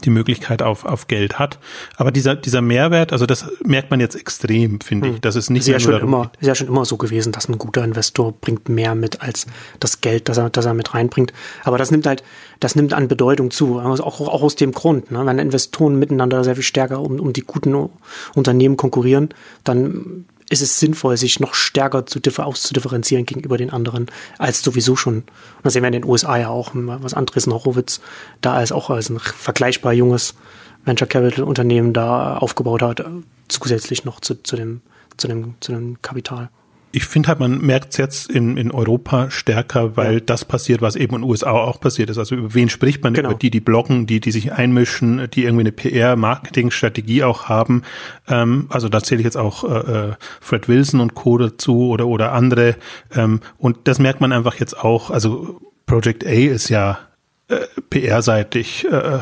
[0.00, 1.58] die Möglichkeit auf, auf Geld hat.
[1.96, 5.14] Aber dieser, dieser Mehrwert, also das merkt man jetzt extrem, finde ich.
[5.14, 5.20] Hm.
[5.20, 7.58] Das ist nicht ist ja, schon immer, ist ja schon immer so gewesen, dass ein
[7.58, 9.46] guter Investor bringt mehr mit als
[9.80, 11.32] das Geld, das er, das er mit reinbringt.
[11.64, 12.22] Aber das nimmt halt,
[12.60, 13.78] das nimmt an Bedeutung zu.
[13.78, 15.24] Also auch, auch aus dem Grund, ne?
[15.26, 17.88] wenn Investoren miteinander sehr viel stärker um, um die guten
[18.34, 19.30] Unternehmen konkurrieren,
[19.64, 24.06] dann ist es sinnvoll, sich noch stärker zu auszudifferenzieren gegenüber den anderen,
[24.38, 25.16] als sowieso schon.
[25.16, 25.26] Und
[25.64, 28.00] das sehen wir in den USA ja auch, was Andres Horowitz
[28.40, 30.34] da als auch als ein vergleichbar junges
[30.84, 33.04] Venture Capital Unternehmen da aufgebaut hat,
[33.48, 34.82] zusätzlich noch zu, zu dem,
[35.16, 36.48] zu dem, zu dem Kapital
[36.92, 40.20] ich finde halt, man merkt es jetzt in, in Europa stärker, weil ja.
[40.20, 42.18] das passiert, was eben in den USA auch passiert ist.
[42.18, 43.12] Also über wen spricht man?
[43.12, 43.30] Genau.
[43.30, 47.82] Über die, die bloggen, die, die sich einmischen, die irgendwie eine PR-Marketing-Strategie auch haben.
[48.28, 51.38] Ähm, also da zähle ich jetzt auch äh, äh, Fred Wilson und Co.
[51.38, 52.76] dazu oder, oder andere.
[53.14, 55.10] Ähm, und das merkt man einfach jetzt auch.
[55.10, 56.98] Also Project A ist ja
[57.48, 57.58] äh,
[57.90, 59.18] PR-seitig äh,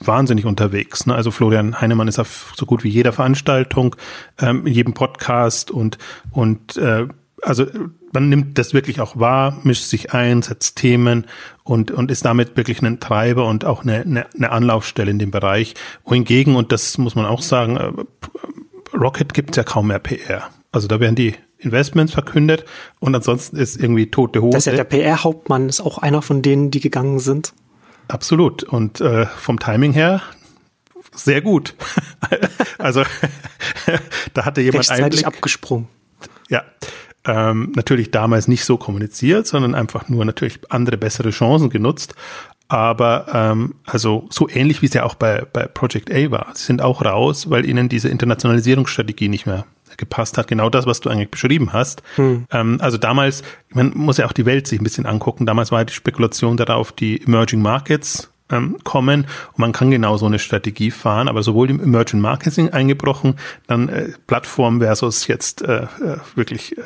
[0.00, 1.06] wahnsinnig unterwegs.
[1.06, 1.14] Ne?
[1.14, 3.96] Also Florian Heinemann ist auf so gut wie jeder Veranstaltung,
[4.40, 5.98] ähm, in jedem Podcast und
[6.32, 7.06] und äh,
[7.42, 7.66] also
[8.12, 11.26] man nimmt das wirklich auch wahr, mischt sich ein, setzt Themen
[11.62, 15.30] und, und ist damit wirklich ein Treiber und auch eine, eine, eine Anlaufstelle in dem
[15.30, 15.74] Bereich.
[16.04, 17.92] Wohingegen, und das muss man auch sagen, äh,
[18.96, 20.50] Rocket gibt es ja kaum mehr PR.
[20.72, 22.64] Also da werden die Investments verkündet
[22.98, 24.54] und ansonsten ist irgendwie tote Hose.
[24.54, 27.52] Das ist ja der PR-Hauptmann, ist auch einer von denen, die gegangen sind.
[28.10, 28.62] Absolut.
[28.64, 30.22] Und äh, vom Timing her
[31.14, 31.74] sehr gut.
[32.78, 33.02] also
[34.34, 35.26] da hatte jemand Einblick.
[35.26, 35.88] abgesprungen.
[36.48, 36.64] Ja.
[37.26, 42.14] Ähm, natürlich damals nicht so kommuniziert, sondern einfach nur natürlich andere bessere Chancen genutzt.
[42.70, 46.46] Aber ähm, also so ähnlich wie es ja auch bei, bei Project A war.
[46.54, 50.46] Sie sind auch raus, weil ihnen diese Internationalisierungsstrategie nicht mehr gepasst hat.
[50.46, 52.04] Genau das, was du eigentlich beschrieben hast.
[52.14, 52.46] Hm.
[52.52, 55.46] Ähm, also damals, man muss ja auch die Welt sich ein bisschen angucken.
[55.46, 60.26] Damals war die Spekulation darauf, die Emerging Markets ähm, kommen und man kann genau so
[60.26, 63.34] eine Strategie fahren, aber sowohl im Emerging Marketing eingebrochen,
[63.66, 66.82] dann äh, Plattform versus jetzt äh, äh wirklich äh,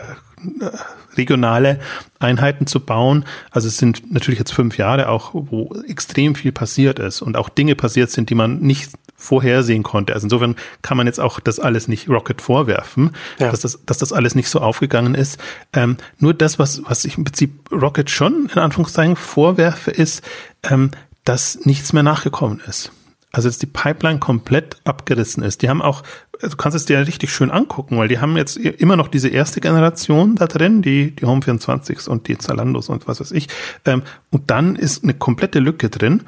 [1.17, 1.79] regionale
[2.19, 3.25] Einheiten zu bauen.
[3.51, 7.49] Also es sind natürlich jetzt fünf Jahre auch, wo extrem viel passiert ist und auch
[7.49, 10.13] Dinge passiert sind, die man nicht vorhersehen konnte.
[10.13, 13.51] Also insofern kann man jetzt auch das alles nicht Rocket vorwerfen, ja.
[13.51, 15.39] dass, das, dass das alles nicht so aufgegangen ist.
[15.73, 20.23] Ähm, nur das, was, was ich im Prinzip Rocket schon in Anführungszeichen vorwerfe, ist,
[20.63, 20.91] ähm,
[21.25, 22.93] dass nichts mehr nachgekommen ist.
[23.35, 25.63] Also dass die Pipeline komplett abgerissen ist.
[25.63, 26.05] Die haben auch,
[26.41, 29.61] du kannst es dir richtig schön angucken, weil die haben jetzt immer noch diese erste
[29.61, 33.49] Generation da drin, die, die Home 24s und die Zalandos und was weiß ich.
[33.87, 36.23] Ähm, und dann ist eine komplette Lücke drin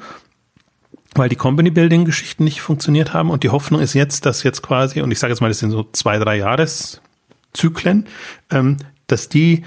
[1.15, 4.61] weil die Company Building Geschichten nicht funktioniert haben und die Hoffnung ist jetzt, dass jetzt
[4.61, 8.05] quasi, und ich sage jetzt mal, das sind so zwei, drei Jahreszyklen,
[8.51, 9.63] ähm, dass die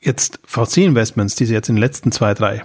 [0.00, 2.62] jetzt VC Investments, die sie jetzt in den letzten zwei, drei,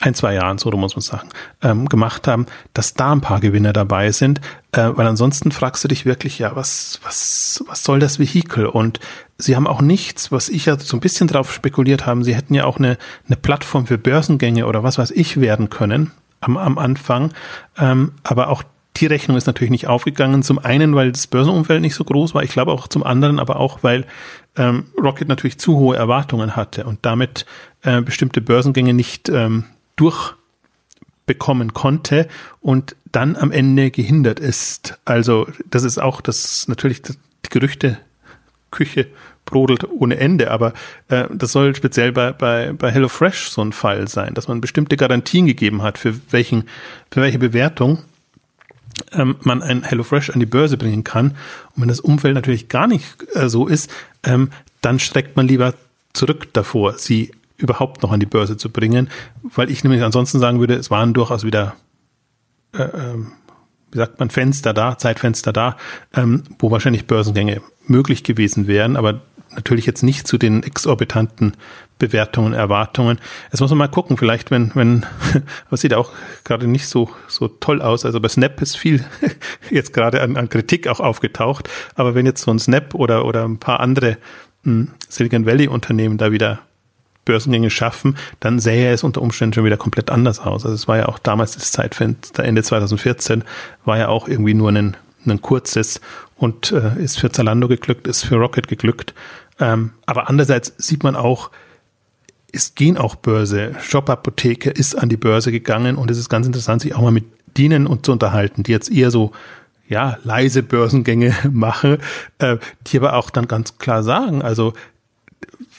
[0.00, 1.28] ein, zwei Jahren, so muss man sagen,
[1.62, 4.40] ähm, gemacht haben, dass da ein paar Gewinner dabei sind,
[4.72, 8.66] äh, weil ansonsten fragst du dich wirklich, ja, was, was, was soll das Vehikel?
[8.66, 8.98] Und
[9.38, 12.54] sie haben auch nichts, was ich ja so ein bisschen drauf spekuliert haben, sie hätten
[12.54, 16.76] ja auch eine, eine Plattform für Börsengänge oder was weiß ich werden können, am, am
[16.76, 17.32] Anfang.
[17.78, 18.64] Ähm, aber auch
[18.96, 20.42] die Rechnung ist natürlich nicht aufgegangen.
[20.42, 22.44] Zum einen, weil das Börsenumfeld nicht so groß war.
[22.44, 24.06] Ich glaube auch zum anderen, aber auch, weil
[24.56, 27.44] ähm, Rocket natürlich zu hohe Erwartungen hatte und damit
[27.82, 29.64] äh, bestimmte Börsengänge nicht ähm,
[29.96, 32.28] durchbekommen konnte
[32.60, 34.98] und dann am Ende gehindert ist.
[35.04, 37.14] Also das ist auch das natürlich die
[37.50, 37.98] Gerüchte
[38.70, 39.06] Küche
[39.44, 40.72] brodelt ohne Ende, aber
[41.08, 44.96] äh, das soll speziell bei, bei, bei HelloFresh so ein Fall sein, dass man bestimmte
[44.96, 46.64] Garantien gegeben hat, für welchen,
[47.10, 48.02] für welche Bewertung
[49.12, 51.32] ähm, man ein HelloFresh an die Börse bringen kann.
[51.74, 53.04] Und wenn das Umfeld natürlich gar nicht
[53.34, 53.90] äh, so ist,
[54.24, 55.74] ähm, dann streckt man lieber
[56.12, 59.08] zurück davor, sie überhaupt noch an die Börse zu bringen,
[59.42, 61.74] weil ich nämlich ansonsten sagen würde, es waren durchaus wieder
[62.72, 63.32] äh, ähm,
[63.94, 65.76] wie sagt man, Fenster da, Zeitfenster da,
[66.14, 69.22] ähm, wo wahrscheinlich Börsengänge möglich gewesen wären, aber
[69.54, 71.52] natürlich jetzt nicht zu den exorbitanten
[71.98, 73.20] Bewertungen, Erwartungen.
[73.52, 75.06] Jetzt muss man mal gucken, vielleicht wenn, wenn,
[75.70, 76.10] was sieht auch
[76.42, 78.04] gerade nicht so, so toll aus.
[78.04, 79.04] Also bei Snap ist viel
[79.70, 81.70] jetzt gerade an, an Kritik auch aufgetaucht.
[81.94, 84.18] Aber wenn jetzt so ein Snap oder, oder ein paar andere
[84.64, 86.58] hm, Silicon Valley Unternehmen da wieder
[87.24, 90.64] Börsengänge schaffen, dann sähe es unter Umständen schon wieder komplett anders aus.
[90.64, 93.44] Also es war ja auch damals das Zeitfenster, Ende 2014,
[93.84, 96.00] war ja auch irgendwie nur ein, ein kurzes
[96.36, 99.14] und äh, ist für Zalando geglückt, ist für Rocket geglückt.
[99.60, 101.50] Ähm, aber andererseits sieht man auch,
[102.52, 103.74] es gehen auch Börse.
[103.82, 107.10] Shop Apotheke ist an die Börse gegangen und es ist ganz interessant, sich auch mal
[107.10, 107.24] mit
[107.56, 109.32] denen und zu unterhalten, die jetzt eher so
[109.88, 111.98] ja, leise Börsengänge machen,
[112.38, 112.56] äh,
[112.86, 114.72] die aber auch dann ganz klar sagen, also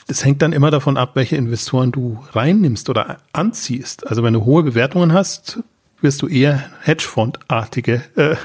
[0.06, 4.06] das hängt dann immer davon ab, welche Investoren du reinnimmst oder anziehst.
[4.06, 5.60] Also wenn du hohe Bewertungen hast,
[6.00, 8.36] wirst du eher Hedgefondartige äh,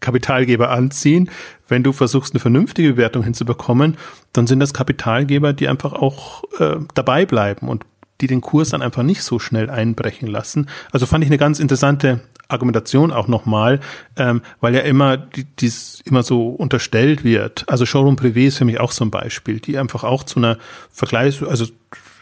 [0.00, 1.30] Kapitalgeber anziehen.
[1.68, 3.96] Wenn du versuchst, eine vernünftige Bewertung hinzubekommen,
[4.32, 7.84] dann sind das Kapitalgeber, die einfach auch äh, dabei bleiben und
[8.22, 10.68] die den Kurs dann einfach nicht so schnell einbrechen lassen.
[10.92, 13.80] Also fand ich eine ganz interessante Argumentation auch nochmal,
[14.16, 17.64] ähm, weil ja immer die, dies immer so unterstellt wird.
[17.68, 20.58] Also Showroom Privé ist für mich auch so ein Beispiel, die einfach auch zu einer
[20.94, 21.66] Vergleichs-, also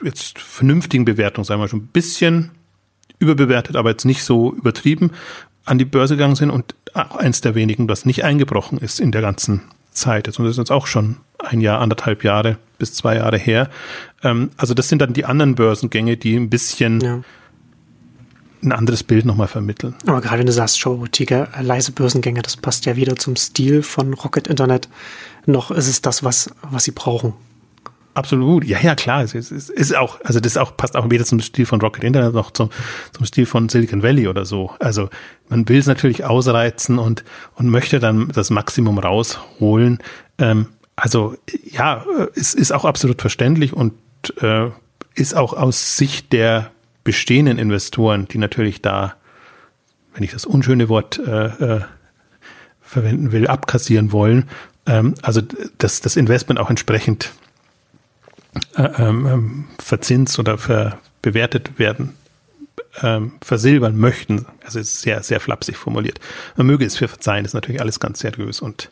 [0.02, 2.52] jetzt vernünftigen Bewertung, sagen wir schon ein bisschen
[3.18, 5.10] überbewertet, aber jetzt nicht so übertrieben,
[5.66, 9.12] an die Börse gegangen sind und auch eins der wenigen, das nicht eingebrochen ist in
[9.12, 9.60] der ganzen
[9.92, 10.26] Zeit.
[10.26, 13.70] Und das ist jetzt auch schon ein Jahr, anderthalb Jahre bis zwei Jahre her.
[14.24, 17.20] Ähm, also das sind dann die anderen Börsengänge, die ein bisschen ja.
[18.64, 19.94] ein anderes Bild nochmal vermitteln.
[20.06, 24.12] Aber gerade wenn du sagst, Showboutique, leise Börsengänge, das passt ja wieder zum Stil von
[24.14, 24.88] Rocket Internet.
[25.46, 27.34] Noch ist es das, was, was sie brauchen.
[28.12, 29.22] Absolut, ja, ja, klar.
[29.22, 32.34] Es ist, ist auch, also das auch passt auch weder zum Stil von Rocket Internet
[32.34, 32.70] noch zum,
[33.12, 34.72] zum Stil von Silicon Valley oder so.
[34.80, 35.08] Also
[35.48, 40.00] man will es natürlich ausreizen und und möchte dann das Maximum rausholen.
[40.38, 40.66] Ähm,
[41.00, 41.34] also
[41.64, 43.94] ja, es ist auch absolut verständlich und
[44.42, 44.68] äh,
[45.14, 46.70] ist auch aus Sicht der
[47.04, 49.14] bestehenden Investoren, die natürlich da,
[50.14, 51.80] wenn ich das unschöne Wort äh, äh,
[52.82, 54.48] verwenden will, abkassieren wollen.
[54.86, 55.40] Ähm, also
[55.78, 57.32] dass das Investment auch entsprechend
[58.76, 62.14] äh, ähm, ähm, verzinst oder ver, bewertet werden,
[63.00, 64.44] ähm, versilbern möchten.
[64.64, 66.20] Also ist sehr, sehr flapsig formuliert.
[66.56, 68.90] Man möge es für verzeihen, ist natürlich alles ganz seriös und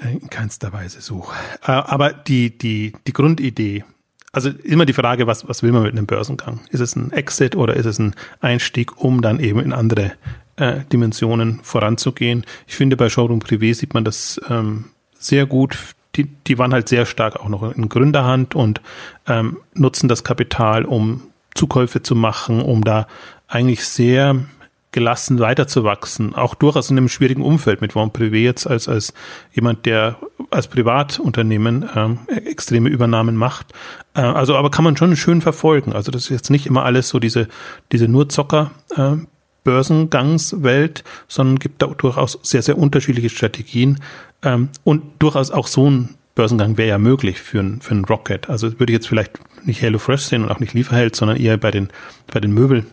[0.00, 1.26] in keinster Weise so.
[1.62, 3.84] Äh, aber die, die, die Grundidee,
[4.32, 6.60] also immer die Frage, was, was will man mit einem Börsengang?
[6.70, 10.12] Ist es ein Exit oder ist es ein Einstieg, um dann eben in andere
[10.56, 12.44] äh, Dimensionen voranzugehen?
[12.66, 14.86] Ich finde, bei Showroom Privé sieht man das ähm,
[15.18, 15.76] sehr gut
[16.16, 18.80] die, die waren halt sehr stark auch noch in Gründerhand und
[19.26, 21.22] ähm, nutzen das Kapital, um
[21.54, 23.06] Zukäufe zu machen, um da
[23.48, 24.44] eigentlich sehr
[24.92, 29.14] gelassen weiterzuwachsen, auch durchaus in einem schwierigen Umfeld mit Von Privé jetzt als, als
[29.52, 30.16] jemand, der
[30.50, 33.72] als Privatunternehmen ähm, extreme Übernahmen macht.
[34.14, 35.92] Äh, also aber kann man schon schön verfolgen.
[35.92, 37.46] Also das ist jetzt nicht immer alles so diese,
[37.92, 39.16] diese nur Zocker äh,
[39.62, 44.00] Börsengangswelt, sondern gibt da durchaus sehr, sehr unterschiedliche Strategien.
[44.42, 48.48] Ähm, und durchaus auch so ein Börsengang wäre ja möglich für ein, für ein Rocket.
[48.48, 51.70] Also würde ich jetzt vielleicht nicht HelloFresh sehen und auch nicht Lieferheld, sondern eher bei
[51.70, 51.90] den,
[52.32, 52.86] bei den Möbel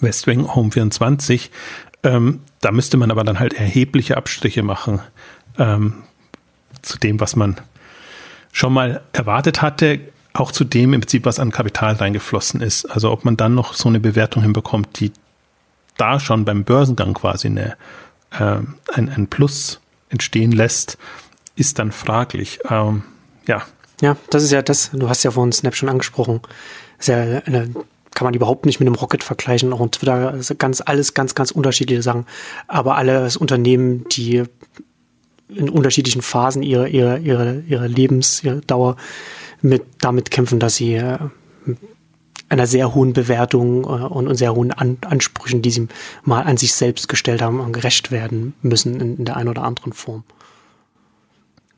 [0.00, 1.50] Westwing Home 24.
[2.02, 5.00] Ähm, da müsste man aber dann halt erhebliche Abstriche machen
[5.58, 6.02] ähm,
[6.82, 7.56] zu dem, was man
[8.52, 10.00] schon mal erwartet hatte,
[10.32, 12.86] auch zu dem im Prinzip, was an Kapital reingeflossen ist.
[12.86, 15.12] Also ob man dann noch so eine Bewertung hinbekommt, die
[15.96, 17.76] da schon beim Börsengang quasi eine,
[18.30, 18.58] äh,
[18.92, 20.98] ein, ein Plus entstehen lässt,
[21.56, 22.60] ist dann fraglich.
[22.68, 23.04] Ähm,
[23.46, 23.62] ja.
[24.00, 26.40] Ja, das ist ja das, du hast ja vorhin Snap schon angesprochen.
[26.98, 27.70] Ist ja eine,
[28.14, 29.72] kann man überhaupt nicht mit einem Rocket vergleichen.
[29.72, 32.26] Auch Twitter also ganz, alles ganz, ganz unterschiedliche Sachen.
[32.68, 34.44] Aber alles Unternehmen, die
[35.48, 38.96] in unterschiedlichen Phasen ihre, ihre, ihre, ihre Lebensdauer
[39.60, 41.18] mit, damit kämpfen, dass sie äh,
[42.48, 45.88] einer sehr hohen Bewertung äh, und, und, sehr hohen An Ansprüchen, die sie
[46.22, 49.92] mal an sich selbst gestellt haben, gerecht werden müssen in, in der einen oder anderen
[49.92, 50.24] Form.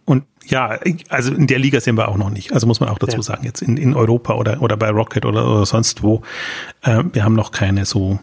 [0.06, 2.52] Und ja, also in der Liga sind wir auch noch nicht.
[2.52, 3.22] Also muss man auch dazu ja.
[3.22, 6.22] sagen, jetzt in, in Europa oder, oder bei Rocket oder, oder sonst wo.
[6.82, 8.20] Äh, wir haben noch keine so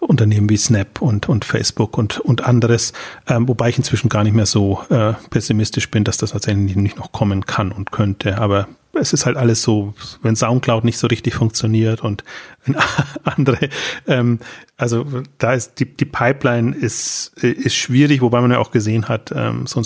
[0.00, 2.92] Unternehmen wie Snap und, und Facebook und, und anderes,
[3.28, 6.96] ähm, wobei ich inzwischen gar nicht mehr so äh, pessimistisch bin, dass das tatsächlich nicht
[6.96, 8.38] noch kommen kann und könnte.
[8.38, 12.24] Aber es ist halt alles so, wenn Soundcloud nicht so richtig funktioniert und
[12.64, 12.76] wenn
[13.24, 13.68] andere,
[14.06, 14.38] ähm,
[14.76, 15.04] also
[15.38, 19.66] da ist die, die Pipeline ist, ist schwierig, wobei man ja auch gesehen hat, ähm,
[19.66, 19.84] so ein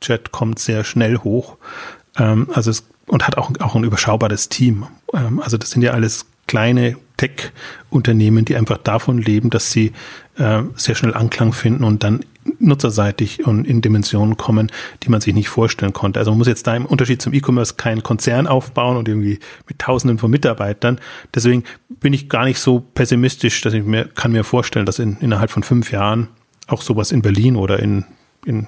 [0.00, 1.56] Snapchat kommt sehr schnell hoch.
[2.18, 4.86] Ähm, also es, und hat auch, auch ein überschaubares Team.
[5.12, 9.92] Ähm, also das sind ja alles kleine Tech-Unternehmen, die einfach davon leben, dass sie
[10.36, 12.24] äh, sehr schnell Anklang finden und dann
[12.58, 16.18] nutzerseitig und in Dimensionen kommen, die man sich nicht vorstellen konnte.
[16.18, 19.78] Also man muss jetzt da im Unterschied zum E-Commerce keinen Konzern aufbauen und irgendwie mit
[19.78, 20.98] Tausenden von Mitarbeitern.
[21.34, 25.18] Deswegen bin ich gar nicht so pessimistisch, dass ich mir kann mir vorstellen, dass in,
[25.20, 26.28] innerhalb von fünf Jahren
[26.66, 28.06] auch sowas in Berlin oder in,
[28.46, 28.66] in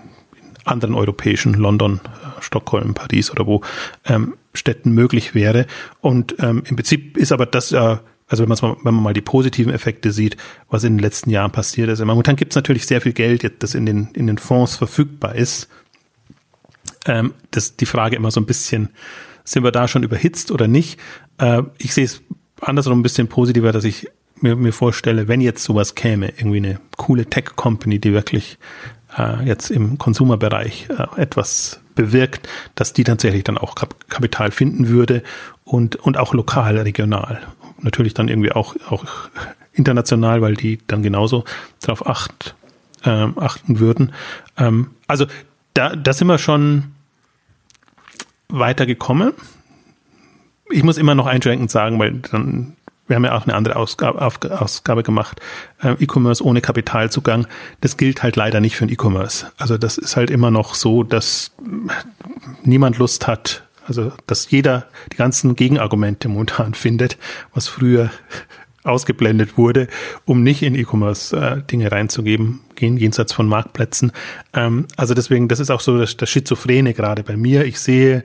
[0.64, 3.62] anderen europäischen London, äh, Stockholm, Paris oder wo
[4.04, 5.66] ähm, Städten möglich wäre.
[6.00, 9.20] Und ähm, im Prinzip ist aber das ja, also wenn, mal, wenn man mal die
[9.20, 10.36] positiven Effekte sieht,
[10.70, 12.02] was in den letzten Jahren passiert ist.
[12.04, 15.68] Momentan gibt es natürlich sehr viel Geld, das in den, in den Fonds verfügbar ist.
[17.04, 18.90] Ähm, das die Frage immer so ein bisschen,
[19.44, 20.98] sind wir da schon überhitzt oder nicht?
[21.38, 22.22] Äh, ich sehe es
[22.60, 24.08] andersrum ein bisschen positiver, dass ich
[24.40, 28.58] mir, mir vorstelle, wenn jetzt sowas käme, irgendwie eine coole Tech-Company, die wirklich
[29.16, 34.88] äh, jetzt im Konsumerbereich äh, etwas bewirkt, dass die tatsächlich dann auch Kap Kapital finden
[34.88, 35.22] würde
[35.64, 37.40] und, und auch lokal, regional.
[37.80, 39.04] Natürlich dann irgendwie auch, auch
[39.72, 41.44] international, weil die dann genauso
[41.80, 42.54] darauf acht,
[43.04, 44.12] ähm, achten würden.
[44.56, 45.26] Ähm, also
[45.74, 46.92] da, da sind wir schon
[48.48, 49.32] weitergekommen.
[50.70, 52.76] Ich muss immer noch einschränkend sagen, weil dann
[53.08, 55.40] wir haben ja auch eine andere Ausgabe, Ausgabe gemacht,
[55.82, 57.46] äh, E-Commerce ohne Kapitalzugang,
[57.80, 59.50] das gilt halt leider nicht für den E-Commerce.
[59.58, 61.52] Also das ist halt immer noch so, dass
[62.62, 67.18] niemand Lust hat, also dass jeder die ganzen Gegenargumente momentan findet,
[67.54, 68.10] was früher
[68.84, 69.86] ausgeblendet wurde,
[70.24, 74.12] um nicht in E-Commerce äh, Dinge reinzugeben, gehen jenseits von Marktplätzen.
[74.54, 77.64] Ähm, also deswegen, das ist auch so das, das Schizophrene gerade bei mir.
[77.64, 78.24] Ich sehe,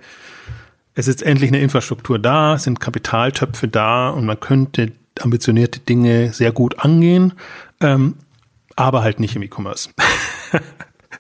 [0.98, 6.34] es ist endlich eine Infrastruktur da, es sind Kapitaltöpfe da und man könnte ambitionierte Dinge
[6.34, 7.34] sehr gut angehen,
[7.82, 8.16] ähm,
[8.76, 9.92] aber halt nicht im E-Commerce.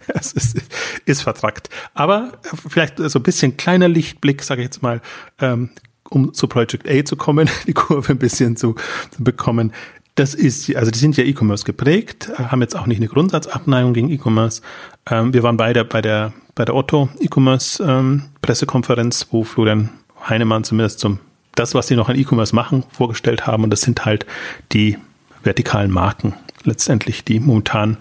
[0.08, 0.58] es ist,
[1.06, 1.70] ist vertrackt.
[1.94, 2.34] Aber
[2.68, 5.00] vielleicht so ein bisschen kleiner Lichtblick, sage ich jetzt mal,
[5.40, 5.70] ähm,
[6.10, 8.74] um zu Project A zu kommen, die Kurve ein bisschen zu,
[9.12, 9.74] zu bekommen.
[10.18, 14.10] Das ist, also die sind ja E-Commerce geprägt, haben jetzt auch nicht eine Grundsatzabneigung gegen
[14.10, 14.64] E-Commerce.
[15.08, 19.92] Ähm, wir waren beide bei der, bei der Otto E-Commerce ähm, Pressekonferenz, wo Florian
[20.28, 21.20] Heinemann zumindest zum,
[21.54, 23.64] das, was sie noch an E-Commerce machen, vorgestellt haben.
[23.64, 24.26] Und das sind halt
[24.72, 24.98] die
[25.44, 27.98] vertikalen Marken letztendlich, die momentan,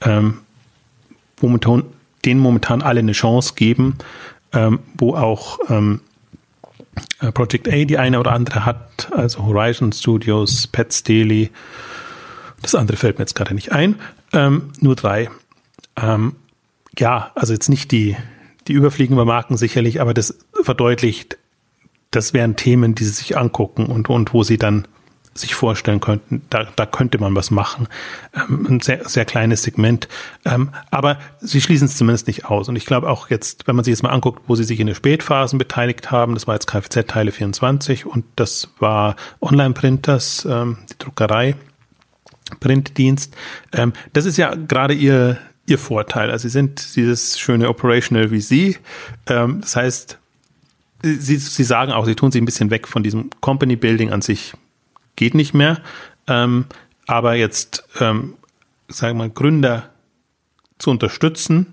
[0.00, 0.38] ähm,
[1.40, 1.84] momentan,
[2.24, 3.94] denen momentan alle eine Chance geben,
[4.52, 6.09] ähm, wo auch ähm, äh,
[7.32, 11.50] Project A die eine oder andere hat, also Horizon Studios, Pets Daily.
[12.62, 13.96] Das andere fällt mir jetzt gerade nicht ein.
[14.32, 15.30] Ähm, nur drei.
[15.96, 16.36] Ähm,
[16.98, 18.16] ja, also jetzt nicht die,
[18.68, 21.38] die überfliegenden Marken sicherlich, aber das verdeutlicht,
[22.10, 24.86] das wären Themen, die sie sich angucken und, und wo sie dann
[25.40, 27.88] sich vorstellen könnten, da, da könnte man was machen.
[28.34, 30.08] Ähm, ein sehr, sehr kleines Segment.
[30.44, 32.68] Ähm, aber sie schließen es zumindest nicht aus.
[32.68, 34.86] Und ich glaube auch jetzt, wenn man sich jetzt mal anguckt, wo sie sich in
[34.86, 40.98] den Spätphasen beteiligt haben, das war jetzt Kfz-Teile 24 und das war Online-Printers, ähm, die
[40.98, 41.56] Druckerei,
[42.60, 43.34] Printdienst.
[43.72, 46.30] Ähm, das ist ja gerade ihr, ihr Vorteil.
[46.30, 48.80] Also sie sind dieses schöne Operational VC.
[49.26, 50.18] Ähm, das heißt,
[51.02, 54.20] Sie, Sie sagen auch, Sie tun sich ein bisschen weg von diesem Company Building an
[54.20, 54.52] sich
[55.16, 55.80] geht nicht mehr.
[56.26, 56.66] Ähm,
[57.06, 58.34] aber jetzt, ähm,
[58.88, 59.90] sagen wir mal, Gründer
[60.78, 61.72] zu unterstützen,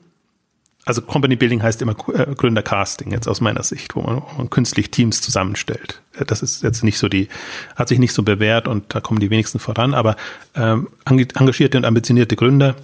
[0.88, 4.50] also Company Building heißt immer äh, Gründercasting jetzt aus meiner Sicht, wo man, wo man,
[4.50, 6.02] künstlich Teams zusammenstellt.
[6.14, 7.28] Äh, das ist jetzt nicht so die,
[7.76, 10.16] hat sich nicht so bewährt und da kommen die wenigsten voran, aber
[10.56, 12.76] ähm, engagierte und ambitionierte Gründer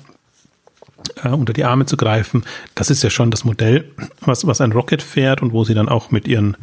[1.24, 2.44] äh, unter die Arme zu greifen,
[2.76, 3.90] das ist ja schon das Modell,
[4.22, 6.58] was, was ein Rocket fährt und wo sie dann auch mit ihren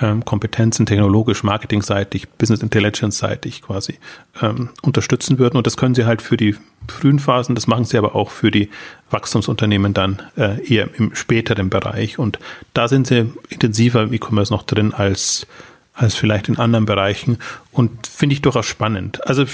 [0.00, 3.98] ähm, Kompetenzen technologisch, marketingseitig, Business Intelligence-seitig quasi
[4.40, 5.56] ähm, unterstützen würden.
[5.56, 6.56] Und das können sie halt für die
[6.88, 8.70] frühen Phasen, das machen sie aber auch für die
[9.10, 12.18] Wachstumsunternehmen dann äh, eher im späteren Bereich.
[12.18, 12.38] Und
[12.74, 15.46] da sind sie intensiver im E-Commerce noch drin als,
[15.94, 17.38] als vielleicht in anderen Bereichen
[17.70, 19.26] und finde ich durchaus spannend.
[19.26, 19.46] Also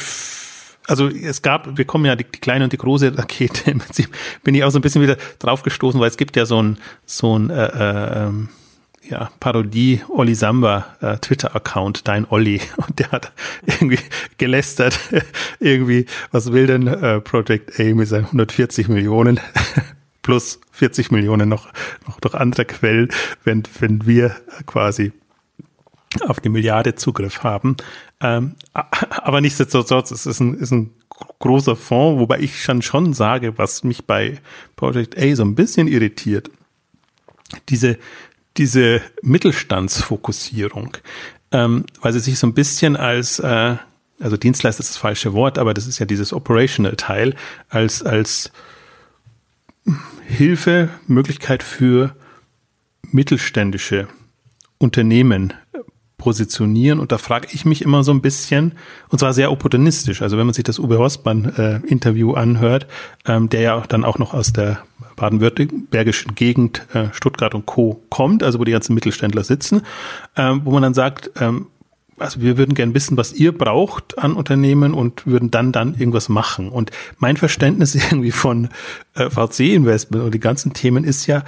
[0.87, 3.71] also es gab, wir kommen ja die, die kleine und die große Rakete.
[3.71, 4.09] Im Prinzip
[4.43, 7.39] bin ich auch so ein bisschen wieder draufgestoßen, weil es gibt ja so ein so
[7.39, 8.49] ein äh, äh, ähm,
[9.11, 12.61] ja, Parodie Olli Samba äh, Twitter-Account, dein Olli.
[12.77, 13.33] Und der hat
[13.67, 13.99] irgendwie
[14.37, 14.99] gelästert,
[15.61, 19.41] irgendwie, was will denn äh, Project A mit seinen 140 Millionen
[20.23, 21.69] plus 40 Millionen noch,
[22.07, 23.09] noch durch andere Quellen,
[23.45, 24.37] wenn, wenn wir
[24.67, 25.13] quasi
[26.27, 27.77] auf die Milliarde Zugriff haben.
[28.21, 30.91] Ähm, aber nichtsdestotrotz, es ist ein, ist ein
[31.39, 34.39] großer Fonds, wobei ich schon schon sage, was mich bei
[34.77, 36.51] Project A so ein bisschen irritiert.
[37.69, 37.99] Diese,
[38.59, 40.97] diese Mittelstandsfokussierung,
[41.53, 43.77] ähm, weil sie sich so ein bisschen als, äh,
[44.21, 47.35] also Dienstleister ist das falsche Wort, aber das ist ja dieses Operational Teil,
[47.69, 48.51] als, als
[50.27, 52.15] Hilfe, Möglichkeit für
[53.11, 54.09] mittelständische
[54.77, 55.55] Unternehmen
[56.19, 56.99] positionieren.
[56.99, 58.73] Und da frage ich mich immer so ein bisschen,
[59.09, 60.21] und zwar sehr opportunistisch.
[60.21, 62.87] Also wenn man sich das Uwe Horstmann-Interview äh, anhört,
[63.25, 64.83] ähm, der ja auch dann auch noch aus der
[65.19, 68.01] baden-württembergischen Gegend äh, Stuttgart und Co.
[68.09, 69.83] kommt, also wo die ganzen Mittelständler sitzen,
[70.37, 71.67] ähm, wo man dann sagt, ähm,
[72.19, 76.29] also wir würden gern wissen, was ihr braucht an Unternehmen und würden dann dann irgendwas
[76.29, 76.69] machen.
[76.69, 78.69] Und mein Verständnis irgendwie von
[79.15, 81.45] äh, VC-Investment und die ganzen Themen ist ja,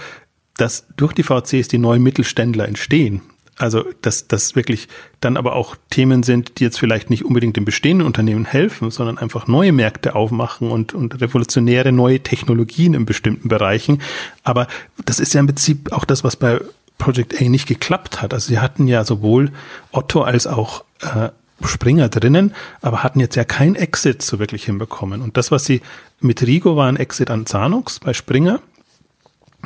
[0.57, 3.23] dass durch die VCs die neuen Mittelständler entstehen.
[3.61, 4.89] Also, dass das wirklich
[5.21, 9.19] dann aber auch Themen sind, die jetzt vielleicht nicht unbedingt den bestehenden Unternehmen helfen, sondern
[9.19, 14.01] einfach neue Märkte aufmachen und, und revolutionäre neue Technologien in bestimmten Bereichen.
[14.45, 14.67] Aber
[15.05, 16.59] das ist ja im Prinzip auch das, was bei
[16.97, 18.33] Project A nicht geklappt hat.
[18.33, 19.53] Also sie hatten ja sowohl
[19.93, 21.29] Otto als auch äh,
[21.63, 25.21] Springer drinnen, aber hatten jetzt ja kein Exit so wirklich hinbekommen.
[25.21, 25.83] Und das, was sie
[26.21, 28.61] mit Rigo war ein Exit an Zanux bei Springer,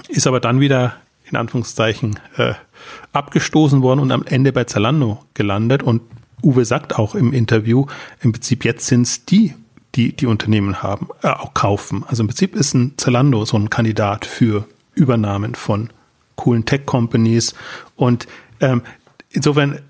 [0.08, 0.96] ist aber dann wieder
[1.30, 2.54] in Anführungszeichen äh,
[3.12, 5.82] abgestoßen worden und am Ende bei Zalando gelandet.
[5.82, 6.02] Und
[6.42, 7.86] Uwe sagt auch im Interview,
[8.20, 9.54] im Prinzip jetzt sind es die,
[9.94, 12.04] die die Unternehmen haben, äh, auch kaufen.
[12.06, 15.90] Also im Prinzip ist ein Zalando so ein Kandidat für Übernahmen von
[16.36, 17.54] coolen Tech-Companies.
[17.96, 18.26] Und
[18.60, 18.82] ähm,
[19.30, 19.80] insofern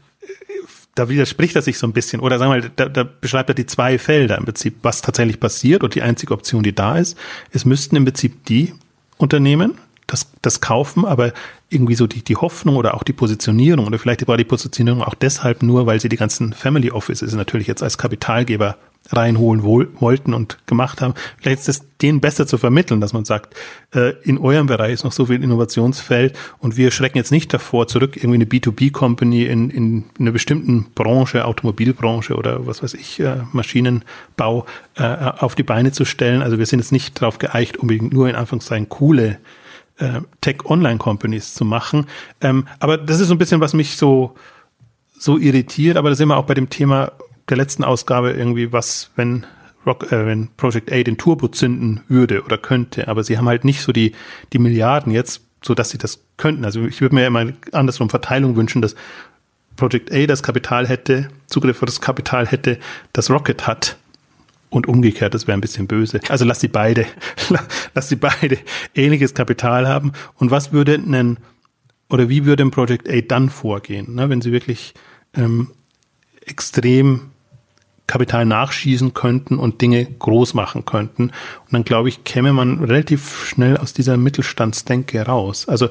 [0.95, 2.21] da widerspricht er sich so ein bisschen.
[2.21, 5.41] Oder sagen wir mal, da, da beschreibt er die zwei Felder im Prinzip, was tatsächlich
[5.41, 5.83] passiert.
[5.83, 7.19] Und die einzige Option, die da ist,
[7.51, 8.73] es müssten im Prinzip die
[9.17, 9.75] Unternehmen
[10.07, 11.33] das, das kaufen, aber
[11.71, 15.15] irgendwie so die, die Hoffnung oder auch die Positionierung oder vielleicht war die Positionierung auch
[15.15, 18.77] deshalb nur, weil sie die ganzen Family Offices natürlich jetzt als Kapitalgeber
[19.13, 21.15] reinholen wollten und gemacht haben.
[21.39, 23.55] Vielleicht ist es denen besser zu vermitteln, dass man sagt,
[23.95, 27.87] äh, in eurem Bereich ist noch so viel Innovationsfeld und wir schrecken jetzt nicht davor,
[27.87, 33.37] zurück irgendwie eine B2B-Company in, in einer bestimmten Branche, Automobilbranche oder was weiß ich, äh,
[33.53, 34.65] Maschinenbau
[34.97, 36.41] äh, auf die Beine zu stellen.
[36.41, 39.39] Also wir sind jetzt nicht darauf geeicht, unbedingt nur in Anführungszeichen coole
[39.99, 42.07] äh, Tech-Online-Companies zu machen.
[42.41, 44.35] Ähm, aber das ist so ein bisschen, was mich so
[45.19, 47.13] so irritiert, aber da sind wir auch bei dem Thema
[47.49, 49.47] der letzten Ausgabe irgendwie, was, wenn
[49.87, 53.65] Rock, äh, wenn Project A den Turbo zünden würde oder könnte, aber sie haben halt
[53.65, 54.13] nicht so die,
[54.53, 56.65] die Milliarden jetzt, so dass sie das könnten.
[56.65, 58.95] Also ich würde mir immer andersrum Verteilung wünschen, dass
[59.77, 62.79] Project A das Kapital hätte, Zugriff auf das Kapital hätte,
[63.13, 63.97] das Rocket hat.
[64.75, 66.21] Und umgekehrt, das wäre ein bisschen böse.
[66.29, 67.07] Also lass sie beide,
[67.95, 68.59] lass sie beide
[68.93, 70.11] ähnliches Kapital haben.
[70.35, 71.39] Und was würde ein,
[72.11, 74.95] oder wie würde ein Project A dann vorgehen, ne, wenn sie wirklich
[75.35, 75.71] ähm,
[76.45, 77.31] extrem
[78.09, 81.29] Kapital nachschießen könnten und Dinge groß machen könnten.
[81.29, 85.69] Und dann, glaube ich, käme man relativ schnell aus dieser Mittelstandsdenke raus.
[85.69, 85.89] Also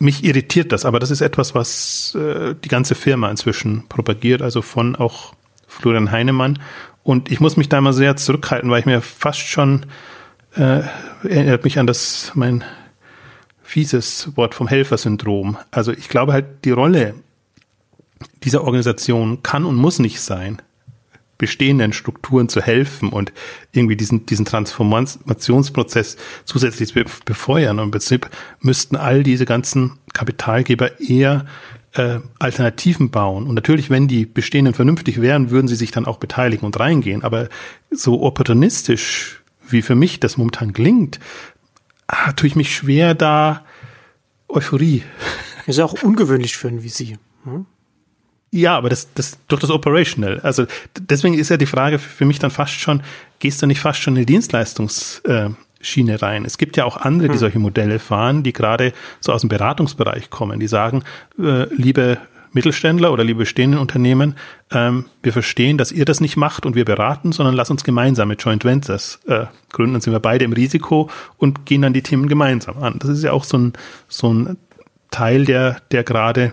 [0.00, 4.62] mich irritiert das, aber das ist etwas, was äh, die ganze Firma inzwischen propagiert, also
[4.62, 5.32] von auch
[5.68, 6.58] Florian Heinemann.
[7.04, 9.86] Und ich muss mich da mal sehr zurückhalten, weil ich mir fast schon
[10.56, 10.80] äh,
[11.22, 12.64] erinnert mich an das mein
[13.62, 15.58] fieses Wort vom Helfersyndrom.
[15.70, 17.14] Also ich glaube halt, die Rolle
[18.42, 20.62] dieser Organisation kann und muss nicht sein,
[21.38, 23.32] bestehenden Strukturen zu helfen und
[23.72, 27.78] irgendwie diesen, diesen Transformationsprozess zusätzlich zu befeuern.
[27.80, 28.30] Und im Prinzip
[28.60, 31.44] müssten all diese ganzen Kapitalgeber eher
[31.94, 33.46] äh, Alternativen bauen.
[33.46, 37.22] Und natürlich, wenn die bestehenden vernünftig wären, würden sie sich dann auch beteiligen und reingehen.
[37.22, 37.48] Aber
[37.90, 41.20] so opportunistisch, wie für mich das momentan klingt,
[42.06, 43.64] ah, tue ich mich schwer, da
[44.48, 45.02] Euphorie.
[45.66, 47.18] Ist ja auch ungewöhnlich für ein VC.
[47.44, 47.66] Hm?
[48.50, 50.38] Ja, aber das, das durch das Operational.
[50.40, 50.66] Also
[50.96, 53.02] deswegen ist ja die Frage für mich dann fast schon,
[53.40, 54.32] gehst du nicht fast schon in die
[55.84, 56.44] Dienstleistungsschiene rein?
[56.44, 57.40] Es gibt ja auch andere, die hm.
[57.40, 61.02] solche Modelle fahren, die gerade so aus dem Beratungsbereich kommen, die sagen,
[61.38, 62.18] äh, liebe
[62.52, 64.36] Mittelständler oder liebe bestehenden Unternehmen,
[64.70, 68.28] ähm, wir verstehen, dass ihr das nicht macht und wir beraten, sondern lass uns gemeinsam
[68.28, 69.94] mit Joint Ventures äh, gründen.
[69.94, 72.98] Dann sind wir beide im Risiko und gehen dann die Themen gemeinsam an.
[73.00, 73.72] Das ist ja auch so ein,
[74.08, 74.56] so ein
[75.10, 76.52] Teil, der, der gerade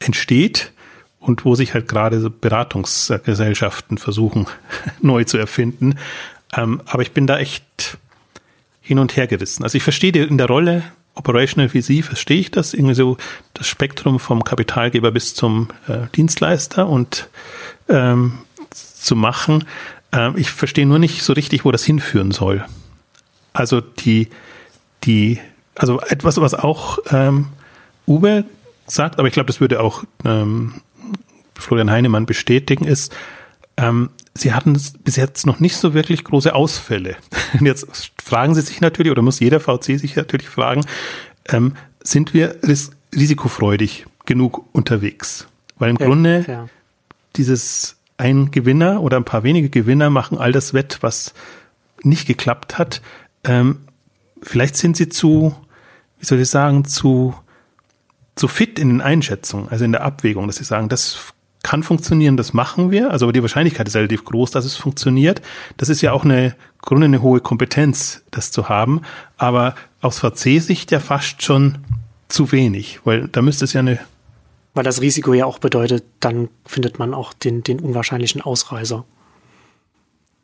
[0.00, 0.72] entsteht
[1.18, 4.46] und wo sich halt gerade so Beratungsgesellschaften versuchen
[5.00, 5.94] neu zu erfinden.
[6.54, 7.98] Ähm, aber ich bin da echt
[8.80, 9.62] hin und her gerissen.
[9.62, 10.82] Also ich verstehe in der Rolle
[11.14, 13.16] Operational VC, verstehe ich das, irgendwie so
[13.54, 17.28] das Spektrum vom Kapitalgeber bis zum äh, Dienstleister und
[17.88, 18.38] ähm,
[18.70, 19.64] zu machen.
[20.12, 22.64] Ähm, ich verstehe nur nicht so richtig, wo das hinführen soll.
[23.52, 24.28] Also die,
[25.04, 25.38] die,
[25.74, 27.48] also etwas, was auch ähm,
[28.06, 28.44] Uber
[28.86, 30.80] sagt, aber ich glaube, das würde auch ähm,
[31.54, 33.14] Florian Heinemann bestätigen, ist,
[33.76, 37.16] ähm, sie hatten bis jetzt noch nicht so wirklich große Ausfälle.
[37.58, 40.84] Und jetzt fragen sie sich natürlich, oder muss jeder VC sich natürlich fragen,
[41.48, 45.46] ähm, sind wir ris risikofreudig genug unterwegs?
[45.78, 46.68] Weil im ja, Grunde ja.
[47.36, 51.34] dieses ein Gewinner oder ein paar wenige Gewinner machen all das wett, was
[52.02, 53.02] nicht geklappt hat.
[53.44, 53.80] Ähm,
[54.42, 55.54] vielleicht sind sie zu,
[56.18, 57.34] wie soll ich sagen, zu
[58.38, 61.31] so fit in den Einschätzungen, also in der Abwägung, dass sie sagen, das
[61.62, 63.10] kann funktionieren, das machen wir.
[63.10, 65.42] Also die Wahrscheinlichkeit ist relativ groß, dass es funktioniert.
[65.76, 69.02] Das ist ja auch eine Grunde eine hohe Kompetenz, das zu haben.
[69.36, 71.78] Aber aus VC-Sicht ja fast schon
[72.28, 74.00] zu wenig, weil da müsste es ja eine
[74.74, 79.04] weil das Risiko ja auch bedeutet, dann findet man auch den, den unwahrscheinlichen Ausreißer.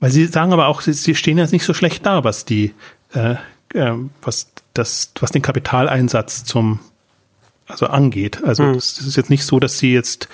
[0.01, 2.75] Weil Sie sagen aber auch, Sie, Sie stehen jetzt nicht so schlecht da, was die,
[3.15, 3.37] äh,
[3.73, 6.81] äh, was das, was den Kapitaleinsatz zum
[7.69, 8.43] also angeht.
[8.45, 8.75] Also mhm.
[8.75, 10.29] es ist jetzt nicht so, dass sie jetzt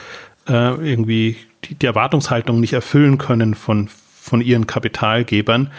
[0.48, 5.70] äh, irgendwie die, die Erwartungshaltung nicht erfüllen können von, von ihren Kapitalgebern.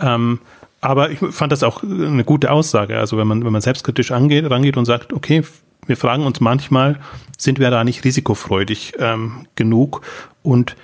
[0.00, 0.40] Ähm,
[0.80, 2.98] aber ich fand das auch eine gute Aussage.
[2.98, 5.42] Also wenn man, wenn man selbstkritisch angeht, rangeht und sagt, okay,
[5.86, 7.00] wir fragen uns manchmal,
[7.38, 10.02] sind wir da nicht risikofreudig ähm, genug?
[10.42, 10.76] Und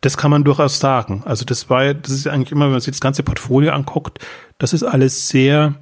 [0.00, 1.22] das kann man durchaus sagen.
[1.24, 4.18] Also das war, das ist eigentlich immer, wenn man sich das ganze Portfolio anguckt,
[4.58, 5.74] das ist alles sehr,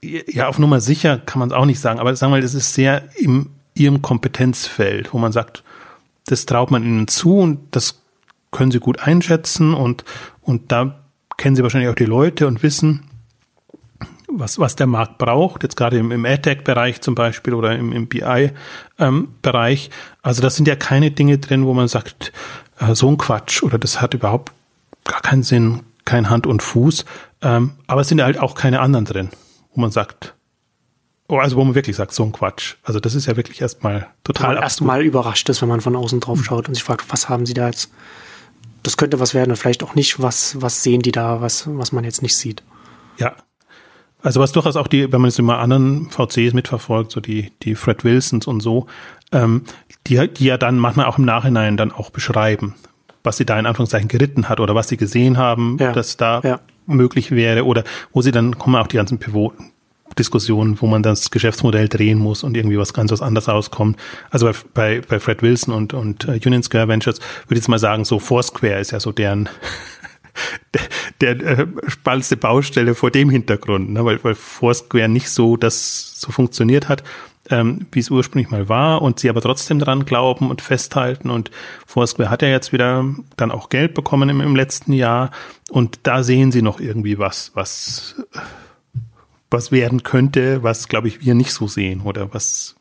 [0.00, 2.54] ja, auf Nummer sicher kann man es auch nicht sagen, aber sagen wir mal, das
[2.54, 5.62] ist sehr im ihrem Kompetenzfeld, wo man sagt,
[6.26, 8.02] das traut man ihnen zu und das
[8.50, 10.04] können sie gut einschätzen und,
[10.42, 11.00] und da
[11.36, 13.04] kennen sie wahrscheinlich auch die Leute und wissen,
[14.30, 18.08] was, was der Markt braucht, jetzt gerade im, im AdTech-Bereich zum Beispiel oder im, im
[18.08, 19.84] BI-Bereich.
[19.86, 22.32] Ähm, also das sind ja keine Dinge drin, wo man sagt,
[22.78, 24.52] äh, so ein Quatsch oder das hat überhaupt
[25.04, 27.04] gar keinen Sinn, kein Hand und Fuß.
[27.40, 29.30] Ähm, aber es sind halt auch keine anderen drin,
[29.74, 30.34] wo man sagt,
[31.28, 32.76] oh, also wo man wirklich sagt, so ein Quatsch.
[32.82, 34.56] Also das ist ja wirklich erstmal total.
[34.56, 37.54] Erstmal überrascht ist, wenn man von außen drauf schaut und sich fragt, was haben sie
[37.54, 37.90] da jetzt?
[38.82, 41.92] Das könnte was werden und vielleicht auch nicht, was, was sehen die da, was, was
[41.92, 42.62] man jetzt nicht sieht.
[43.18, 43.34] Ja,
[44.22, 47.74] also was durchaus auch die, wenn man es immer anderen VCs mitverfolgt, so die, die
[47.74, 48.86] Fred Wilsons und so,
[49.32, 49.62] ähm,
[50.06, 52.74] die, die ja dann manchmal auch im Nachhinein dann auch beschreiben,
[53.22, 55.92] was sie da in Anführungszeichen geritten hat oder was sie gesehen haben, ja.
[55.92, 56.60] dass da ja.
[56.86, 59.54] möglich wäre oder wo sie dann kommen auch die ganzen Pivot
[60.18, 63.96] Diskussionen, wo man das Geschäftsmodell drehen muss und irgendwie was ganz was anderes rauskommt.
[64.30, 67.68] Also bei, bei, bei Fred Wilson und, und uh, Union Square Ventures würde ich jetzt
[67.68, 69.48] mal sagen, so Foursquare ist ja so deren
[71.20, 74.04] der, der äh, spannendste Baustelle vor dem Hintergrund, ne?
[74.04, 77.02] weil, weil Foursquare nicht so das so funktioniert hat,
[77.50, 81.50] ähm, wie es ursprünglich mal war und sie aber trotzdem dran glauben und festhalten und
[81.86, 83.04] Foursquare hat ja jetzt wieder
[83.36, 85.30] dann auch Geld bekommen im, im letzten Jahr
[85.70, 88.16] und da sehen sie noch irgendwie was, was
[89.50, 92.76] was werden könnte, was glaube ich wir nicht so sehen oder was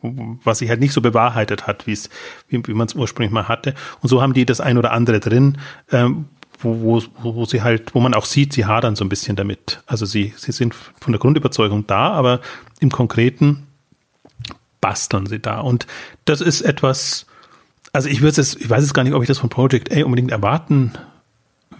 [0.00, 2.08] was sich halt nicht so bewahrheitet hat, wie es
[2.48, 3.74] wie, wie man es ursprünglich mal hatte.
[4.00, 5.58] Und so haben die das ein oder andere drin,
[5.90, 6.26] ähm,
[6.60, 9.82] wo, wo, wo sie halt, wo man auch sieht, sie hadern so ein bisschen damit.
[9.86, 12.40] Also sie, sie sind von der Grundüberzeugung da, aber
[12.80, 13.66] im Konkreten
[14.80, 15.60] basteln sie da.
[15.60, 15.86] Und
[16.24, 17.26] das ist etwas,
[17.92, 20.04] also ich würde es, ich weiß es gar nicht, ob ich das von Project A
[20.04, 20.92] unbedingt erwarten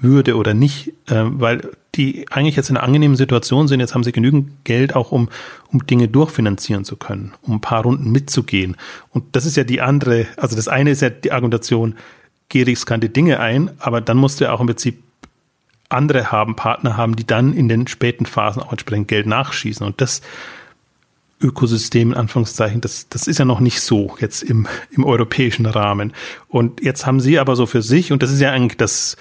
[0.00, 3.80] würde oder nicht, äh, weil die eigentlich jetzt in einer angenehmen Situation sind.
[3.80, 5.28] Jetzt haben sie genügend Geld auch, um,
[5.72, 8.76] um Dinge durchfinanzieren zu können, um ein paar Runden mitzugehen.
[9.10, 11.96] Und das ist ja die andere, also das eine ist ja die Argumentation,
[12.48, 15.02] geh riskante Dinge ein, aber dann musst du ja auch im Prinzip
[15.88, 19.84] andere haben, Partner haben, die dann in den späten Phasen auch entsprechend Geld nachschießen.
[19.84, 20.22] Und das
[21.40, 26.12] Ökosystem, in Anführungszeichen, das, das ist ja noch nicht so jetzt im, im europäischen Rahmen.
[26.48, 29.16] Und jetzt haben sie aber so für sich, und das ist ja eigentlich das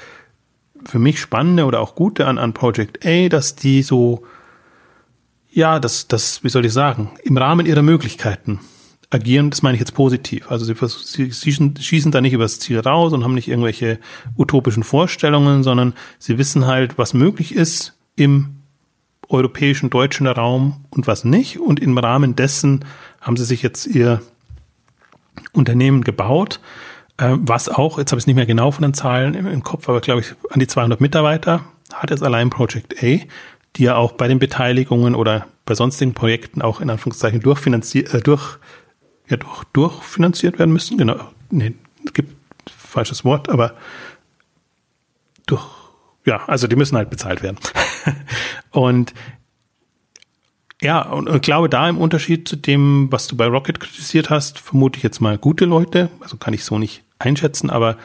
[0.87, 4.23] für mich Spannende oder auch Gute an, an Project A, dass die so,
[5.49, 8.59] ja, das, das, wie soll ich sagen, im Rahmen ihrer Möglichkeiten
[9.09, 10.49] agieren, das meine ich jetzt positiv.
[10.51, 13.99] Also sie, sie schießen, schießen da nicht übers Ziel raus und haben nicht irgendwelche
[14.37, 18.57] utopischen Vorstellungen, sondern sie wissen halt, was möglich ist im
[19.29, 21.59] europäischen, deutschen Raum und was nicht.
[21.59, 22.85] Und im Rahmen dessen
[23.21, 24.21] haben sie sich jetzt ihr
[25.53, 26.59] Unternehmen gebaut,
[27.17, 29.89] was auch, jetzt habe ich es nicht mehr genau von den Zahlen im, im Kopf,
[29.89, 33.17] aber glaube ich an die 200 Mitarbeiter hat jetzt allein Project A,
[33.75, 38.21] die ja auch bei den Beteiligungen oder bei sonstigen Projekten auch in Anführungszeichen durchfinanziert, äh,
[38.21, 38.59] durch
[39.27, 40.97] ja doch durchfinanziert werden müssen.
[40.97, 41.73] Genau, nee,
[42.05, 42.35] es gibt
[42.69, 43.73] falsches Wort, aber
[45.45, 45.65] durch,
[46.25, 47.57] ja, also die müssen halt bezahlt werden.
[48.71, 49.13] und
[50.81, 54.59] ja, und, und glaube da im Unterschied zu dem, was du bei Rocket kritisiert hast,
[54.59, 57.97] vermute ich jetzt mal gute Leute, also kann ich so nicht einschätzen, aber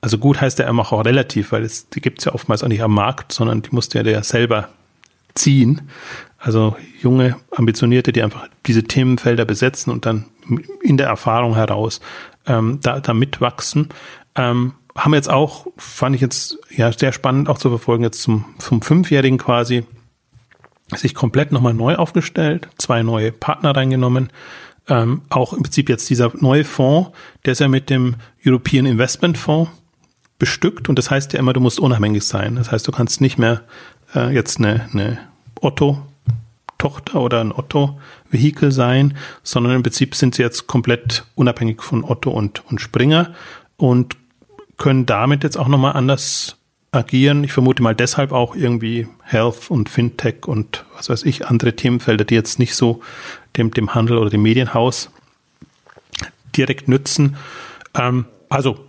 [0.00, 2.82] also gut heißt ja immer auch relativ, weil es, die gibt's ja oftmals auch nicht
[2.82, 4.68] am Markt, sondern die musst du ja der selber
[5.34, 5.88] ziehen.
[6.38, 10.26] Also junge, ambitionierte, die einfach diese Themenfelder besetzen und dann
[10.82, 12.00] in der Erfahrung heraus
[12.46, 13.88] ähm, da, da mitwachsen.
[14.34, 18.44] Ähm, haben jetzt auch, fand ich jetzt ja sehr spannend auch zu verfolgen, jetzt zum,
[18.58, 19.84] zum Fünfjährigen quasi,
[20.94, 24.30] sich komplett nochmal neu aufgestellt, zwei neue Partner reingenommen.
[24.88, 27.10] Ähm, auch im Prinzip jetzt dieser neue Fonds,
[27.44, 29.70] der ist ja mit dem European Investment Fonds
[30.38, 32.56] bestückt und das heißt ja immer, du musst unabhängig sein.
[32.56, 33.62] Das heißt, du kannst nicht mehr
[34.14, 35.18] äh, jetzt eine, eine
[35.60, 36.02] Otto
[36.84, 42.30] Tochter oder ein Otto-Vehikel sein, sondern im Prinzip sind sie jetzt komplett unabhängig von Otto
[42.30, 43.32] und, und Springer
[43.78, 44.18] und
[44.76, 46.58] können damit jetzt auch nochmal anders
[46.94, 47.44] agieren.
[47.44, 52.24] Ich vermute mal deshalb auch irgendwie Health und Fintech und was weiß ich, andere Themenfelder,
[52.24, 53.00] die jetzt nicht so
[53.56, 55.10] dem, dem Handel oder dem Medienhaus
[56.56, 57.36] direkt nützen.
[57.94, 58.84] Ähm, also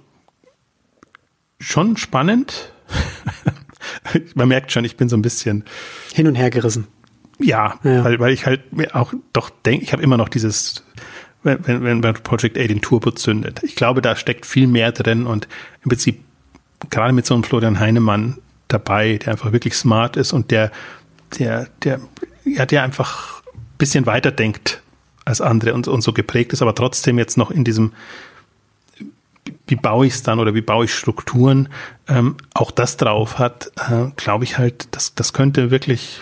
[1.59, 2.71] schon spannend.
[4.35, 5.63] Man merkt schon, ich bin so ein bisschen
[6.13, 6.87] hin und her gerissen.
[7.39, 10.85] Ja, ja, Weil, weil ich halt mir auch doch denke, ich habe immer noch dieses,
[11.43, 13.61] wenn, wenn, wenn Project A den Turbo zündet.
[13.63, 15.47] Ich glaube, da steckt viel mehr drin und
[15.83, 16.24] im Prinzip
[16.89, 20.71] gerade mit so einem Florian Heinemann dabei, der einfach wirklich smart ist und der,
[21.39, 21.99] der, der,
[22.43, 23.41] ja, der einfach
[23.77, 24.81] bisschen weiter denkt
[25.25, 27.91] als andere und, und so geprägt ist, aber trotzdem jetzt noch in diesem
[29.67, 31.69] wie baue ich es dann oder wie baue ich Strukturen,
[32.07, 36.21] ähm, auch das drauf hat, äh, glaube ich halt, das, das könnte wirklich,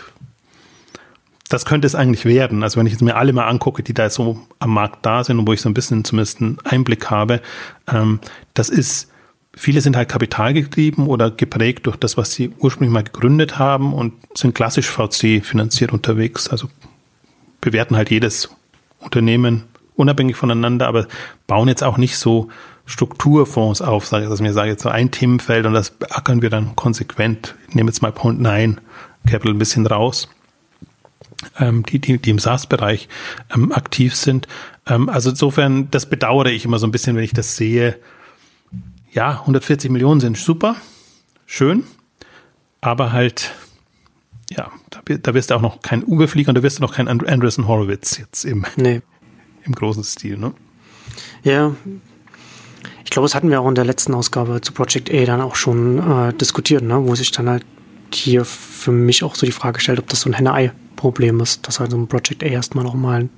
[1.50, 2.64] das könnte es eigentlich werden.
[2.64, 5.40] Also wenn ich jetzt mir alle mal angucke, die da so am Markt da sind
[5.40, 7.42] und wo ich so ein bisschen zumindest einen Einblick habe,
[7.88, 8.20] ähm,
[8.54, 9.10] das ist,
[9.56, 14.14] viele sind halt kapitalgetrieben oder geprägt durch das, was sie ursprünglich mal gegründet haben und
[14.36, 16.50] sind klassisch VC finanziert unterwegs.
[16.50, 16.70] Also
[17.62, 18.50] bewerten halt jedes
[19.00, 19.64] Unternehmen
[19.96, 21.08] unabhängig voneinander, aber
[21.48, 22.50] bauen jetzt auch nicht so
[22.86, 26.42] Strukturfonds auf, sage ich, dass ich mir sage, jetzt so ein Themenfeld und das beackern
[26.42, 27.56] wir dann konsequent.
[27.70, 28.82] Ich nehme jetzt mal Point 9
[29.26, 30.28] Capital ein bisschen raus,
[31.60, 33.08] ähm, die, die, die im SaaS-Bereich
[33.56, 34.48] ähm, aktiv sind.
[34.86, 37.98] Ähm, also insofern, das bedauere ich immer so ein bisschen, wenn ich das sehe.
[39.14, 40.76] Ja, 140 Millionen sind super,
[41.46, 41.84] schön,
[42.82, 43.54] aber halt,
[44.50, 47.08] ja, da, da wirst du auch noch kein Uwe-Flieger und da wirst du noch kein
[47.08, 49.02] Anderson Horowitz jetzt im, nee.
[49.66, 50.54] im großen Stil, ne?
[51.44, 51.76] Ja,
[53.04, 55.56] ich glaube, das hatten wir auch in der letzten Ausgabe zu Project A dann auch
[55.56, 57.06] schon äh, diskutiert, ne?
[57.06, 57.66] wo sich dann halt
[58.12, 61.80] hier für mich auch so die Frage stellt, ob das so ein Henne-Ei-Problem ist, dass
[61.80, 63.30] halt so ein Project A erstmal nochmal einen,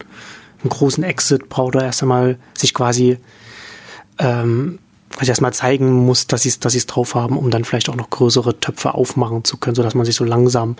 [0.61, 3.17] einen großen Exit braucht oder erst einmal sich quasi
[4.19, 4.80] ähm,
[5.16, 8.09] quasi erstmal zeigen muss, dass sie es dass drauf haben, um dann vielleicht auch noch
[8.09, 10.76] größere Töpfe aufmachen zu können, sodass man sich so langsam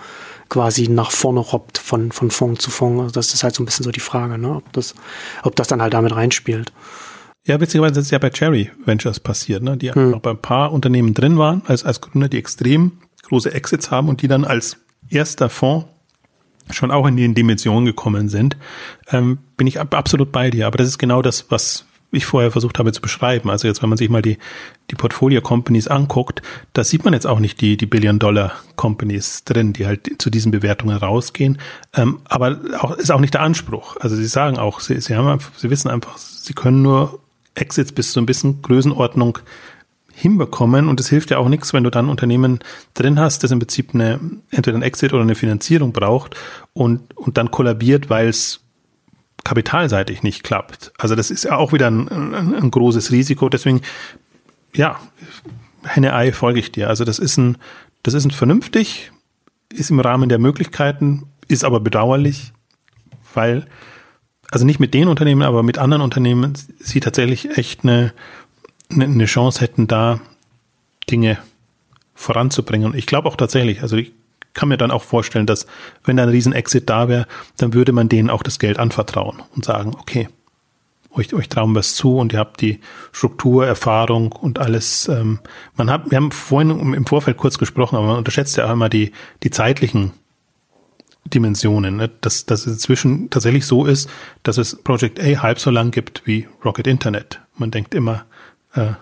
[0.48, 3.00] quasi nach vorne robbt von, von Fonds zu Fonds.
[3.00, 4.56] Also das ist halt so ein bisschen so die Frage, ne?
[4.56, 4.94] ob, das,
[5.42, 6.72] ob das dann halt damit reinspielt.
[7.44, 9.76] Ja, beziehungsweise ist ja bei Cherry Ventures passiert, ne?
[9.76, 10.14] die hm.
[10.14, 14.08] auch bei ein paar Unternehmen drin waren, als, als Gründer, die extrem große Exits haben
[14.08, 14.78] und die dann als
[15.08, 15.86] erster Fonds
[16.70, 18.56] schon auch in die Dimension gekommen sind,
[19.10, 20.66] ähm, bin ich absolut bei dir.
[20.66, 21.85] Aber das ist genau das, was
[22.16, 23.50] ich vorher versucht habe zu beschreiben.
[23.50, 24.38] Also jetzt, wenn man sich mal die,
[24.90, 26.42] die Portfolio-Companies anguckt,
[26.72, 30.96] da sieht man jetzt auch nicht die, die Billion-Dollar-Companies drin, die halt zu diesen Bewertungen
[30.96, 31.58] rausgehen.
[31.94, 33.96] Ähm, aber auch, ist auch nicht der Anspruch.
[34.00, 37.20] Also sie sagen auch, sie, sie haben, sie wissen einfach, sie können nur
[37.54, 39.38] Exits bis zu ein bisschen Größenordnung
[40.16, 40.88] hinbekommen.
[40.88, 42.60] Und es hilft ja auch nichts, wenn du dann Unternehmen
[42.94, 44.18] drin hast, das im Prinzip eine,
[44.50, 46.34] entweder ein Exit oder eine Finanzierung braucht
[46.72, 48.65] und, und dann kollabiert, weil es
[49.46, 50.92] kapitalseitig nicht klappt.
[50.98, 53.48] Also das ist ja auch wieder ein, ein, ein großes Risiko.
[53.48, 53.80] Deswegen,
[54.74, 54.98] ja,
[55.84, 56.88] Henne-Ei folge ich dir.
[56.88, 57.56] Also das ist ein,
[58.02, 59.12] das ist ein vernünftig,
[59.72, 62.52] ist im Rahmen der Möglichkeiten, ist aber bedauerlich,
[63.34, 63.66] weil
[64.50, 68.12] also nicht mit den Unternehmen, aber mit anderen Unternehmen, sie tatsächlich echt eine,
[68.90, 70.20] eine Chance hätten, da
[71.08, 71.38] Dinge
[72.14, 72.92] voranzubringen.
[72.92, 74.12] Und ich glaube auch tatsächlich, also ich
[74.56, 75.66] kann mir dann auch vorstellen, dass
[76.02, 77.26] wenn da ein Riesen-Exit da wäre,
[77.58, 80.28] dann würde man denen auch das Geld anvertrauen und sagen, okay,
[81.12, 82.80] euch, euch trauen wir es zu und ihr habt die
[83.12, 85.08] Struktur, Erfahrung und alles.
[85.08, 85.38] Ähm,
[85.76, 88.88] man hat, wir haben vorhin im Vorfeld kurz gesprochen, aber man unterschätzt ja auch immer
[88.88, 90.12] die, die zeitlichen
[91.24, 92.10] Dimensionen, ne?
[92.20, 94.08] dass, dass es inzwischen tatsächlich so ist,
[94.42, 97.40] dass es Project A halb so lang gibt wie Rocket Internet.
[97.56, 98.26] Man denkt immer,
[98.74, 98.92] äh,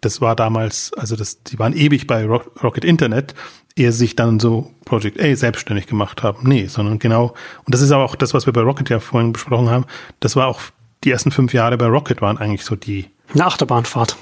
[0.00, 3.34] das war damals, also das, die waren ewig bei Rocket Internet,
[3.76, 6.48] ehe sich dann so Project A selbstständig gemacht haben.
[6.48, 9.32] Nee, sondern genau, und das ist aber auch das, was wir bei Rocket ja vorhin
[9.32, 9.86] besprochen haben,
[10.20, 10.60] das war auch
[11.02, 13.10] die ersten fünf Jahre bei Rocket waren eigentlich so die.
[13.32, 14.16] Eine Achterbahnfahrt.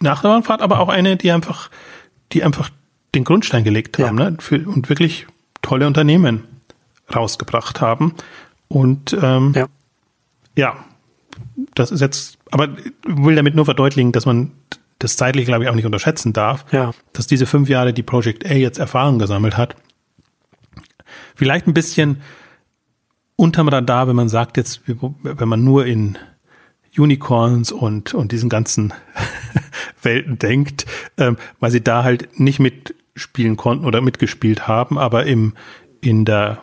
[0.00, 1.70] Eine Achterbahnfahrt, aber auch eine, die einfach,
[2.32, 2.70] die einfach
[3.14, 4.30] den Grundstein gelegt haben, ja.
[4.30, 4.36] ne?
[4.40, 5.26] Für, und wirklich
[5.62, 6.44] tolle Unternehmen
[7.14, 8.14] rausgebracht haben.
[8.68, 9.66] Und ähm, ja.
[10.56, 10.76] ja,
[11.74, 12.68] das ist jetzt, aber
[13.04, 14.52] will damit nur verdeutlichen, dass man
[14.98, 16.92] das zeitlich, glaube ich, auch nicht unterschätzen darf, ja.
[17.12, 19.76] dass diese fünf Jahre, die Project A jetzt Erfahrung gesammelt hat,
[21.34, 22.20] vielleicht ein bisschen
[23.36, 26.18] unterm Radar, wenn man sagt jetzt, wenn man nur in
[26.96, 28.92] Unicorns und, und diesen ganzen
[30.02, 30.86] Welten denkt,
[31.16, 35.54] ähm, weil sie da halt nicht mitspielen konnten oder mitgespielt haben, aber im,
[36.00, 36.62] in der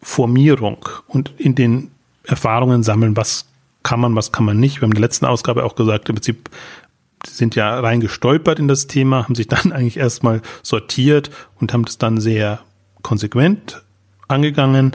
[0.00, 1.90] Formierung und in den
[2.24, 3.49] Erfahrungen sammeln, was
[3.82, 4.76] kann man, was kann man nicht.
[4.76, 6.50] Wir haben in der letzten Ausgabe auch gesagt, im Prinzip
[7.26, 11.84] sind ja rein gestolpert in das Thema, haben sich dann eigentlich erstmal sortiert und haben
[11.84, 12.60] das dann sehr
[13.02, 13.82] konsequent
[14.28, 14.92] angegangen,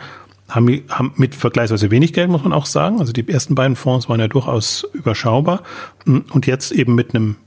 [0.48, 3.00] haben, haben mit vergleichsweise wenig Geld, muss man auch sagen.
[3.00, 5.64] Also die ersten beiden Fonds waren ja durchaus überschaubar
[6.06, 7.38] und jetzt eben mit einem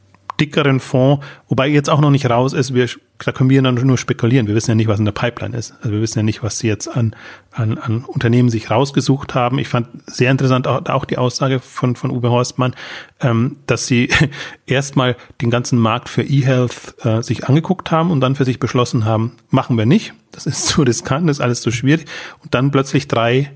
[0.40, 3.98] dickeren Fonds, wobei jetzt auch noch nicht raus ist, wir, da können wir dann nur
[3.98, 4.46] spekulieren.
[4.46, 5.74] Wir wissen ja nicht, was in der Pipeline ist.
[5.78, 7.14] Also wir wissen ja nicht, was sie jetzt an,
[7.52, 9.58] an, an Unternehmen sich rausgesucht haben.
[9.58, 12.74] Ich fand sehr interessant auch, auch die Aussage von, von Uwe Horstmann,
[13.20, 14.08] ähm, dass sie
[14.66, 19.04] erstmal den ganzen Markt für E-Health äh, sich angeguckt haben und dann für sich beschlossen
[19.04, 20.14] haben, machen wir nicht.
[20.32, 22.06] Das ist zu riskant, das ist alles zu schwierig.
[22.42, 23.50] Und dann plötzlich drei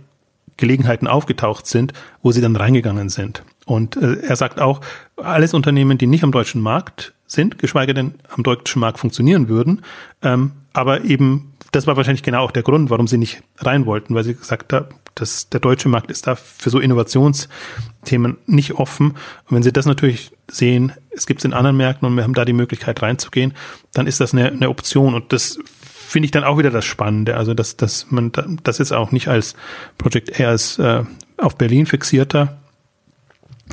[0.56, 3.42] Gelegenheiten aufgetaucht sind, wo sie dann reingegangen sind.
[3.64, 4.80] Und äh, er sagt auch,
[5.22, 9.82] alles Unternehmen, die nicht am deutschen Markt sind, geschweige denn am deutschen Markt funktionieren würden.
[10.22, 14.14] Ähm, aber eben, das war wahrscheinlich genau auch der Grund, warum sie nicht rein wollten,
[14.14, 19.10] weil sie gesagt haben, dass der deutsche Markt ist da für so Innovationsthemen nicht offen.
[19.10, 22.34] Und wenn sie das natürlich sehen, es gibt es in anderen Märkten und wir haben
[22.34, 23.52] da die Möglichkeit reinzugehen,
[23.92, 25.14] dann ist das eine, eine Option.
[25.14, 25.58] Und das
[26.12, 27.36] finde ich dann auch wieder das Spannende.
[27.36, 29.54] Also, dass, dass man das jetzt auch nicht als
[29.98, 31.04] Project A als äh,
[31.36, 32.58] auf Berlin fixierter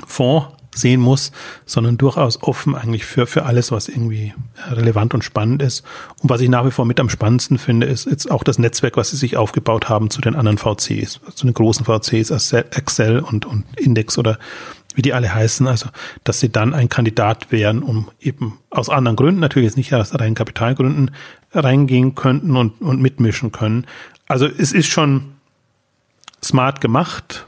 [0.06, 1.32] Fonds sehen muss,
[1.66, 4.34] sondern durchaus offen eigentlich für, für alles, was irgendwie
[4.70, 5.84] relevant und spannend ist.
[6.22, 8.98] Und was ich nach wie vor mit am spannendsten finde, ist jetzt auch das Netzwerk,
[8.98, 13.46] was sie sich aufgebaut haben zu den anderen VCs, zu den großen VCs, Excel und,
[13.46, 14.38] und Index oder
[14.96, 15.90] wie die alle heißen, also
[16.24, 20.18] dass sie dann ein Kandidat wären, um eben aus anderen Gründen, natürlich jetzt nicht aus
[20.20, 21.12] reinen Kapitalgründen,
[21.54, 23.86] reingehen könnten und, und mitmischen können.
[24.28, 25.36] Also es ist schon
[26.44, 27.48] smart gemacht,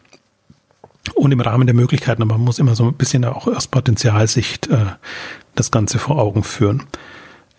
[1.15, 4.67] und im Rahmen der Möglichkeiten, aber man muss immer so ein bisschen auch aus Potenzialsicht
[4.67, 4.85] äh,
[5.55, 6.83] das Ganze vor Augen führen.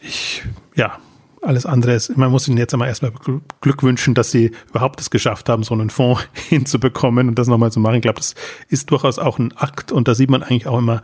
[0.01, 0.43] Ich,
[0.75, 0.99] ja,
[1.43, 3.13] alles andere ist, man muss ihnen jetzt einmal erstmal
[3.61, 7.73] Glück wünschen, dass sie überhaupt es geschafft haben, so einen Fonds hinzubekommen und das nochmal
[7.73, 7.97] zu machen.
[7.97, 8.35] Ich glaube, das
[8.69, 11.03] ist durchaus auch ein Akt und da sieht man eigentlich auch immer,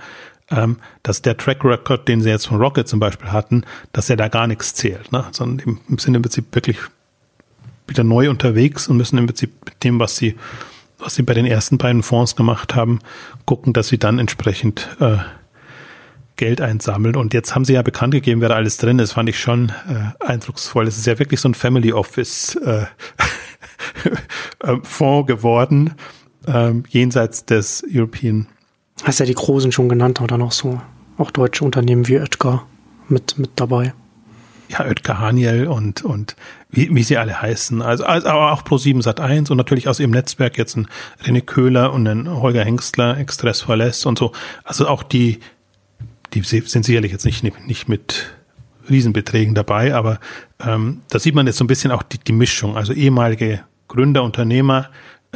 [0.51, 4.17] ähm, dass der Track Record, den sie jetzt von Rocket zum Beispiel hatten, dass er
[4.17, 5.27] da gar nichts zählt, ne?
[5.33, 6.79] sondern im, im Sinne im Prinzip wirklich
[7.89, 10.37] wieder neu unterwegs und müssen im Prinzip mit dem, was sie
[10.99, 12.99] was sie bei den ersten beiden Fonds gemacht haben,
[13.45, 15.19] gucken, dass sie dann entsprechend äh,
[16.37, 17.17] Geld einsammeln.
[17.17, 19.73] Und jetzt haben sie ja bekannt gegeben, wer da alles drin ist, fand ich schon
[19.89, 20.87] äh, eindrucksvoll.
[20.87, 22.87] Es ist ja wirklich so ein Family Office äh,
[24.83, 25.95] Fonds geworden,
[26.47, 28.47] äh, jenseits des European.
[29.05, 30.81] Hast ja die Großen schon genannt, oder noch so
[31.19, 32.65] auch deutsche Unternehmen wie Oetker
[33.09, 33.93] mit, mit dabei
[34.69, 36.37] ja, Oetker Haniel und, und
[36.71, 37.81] wie, wie sie alle heißen.
[37.83, 40.89] Also, also aber auch Pro7 Sat 1 und natürlich aus ihrem Netzwerk jetzt ein
[41.25, 44.33] René Köhler und ein Holger Hengstler, Express Verlässt und so.
[44.65, 45.41] Also auch die,
[46.35, 48.35] die sind sicherlich jetzt nicht, nicht mit
[48.89, 50.19] Riesenbeträgen dabei, aber
[50.61, 52.77] ähm, da sieht man jetzt so ein bisschen auch die, die Mischung.
[52.77, 54.91] Also ehemalige Gründer, Unternehmer,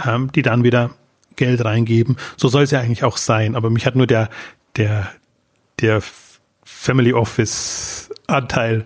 [0.07, 0.91] ähm, die dann wieder
[1.37, 2.17] Geld reingeben.
[2.37, 3.57] So soll es ja eigentlich auch sein.
[3.57, 4.29] Aber mich hat nur der,
[4.77, 5.11] der,
[5.81, 6.03] der
[6.63, 8.85] Family Office Anteil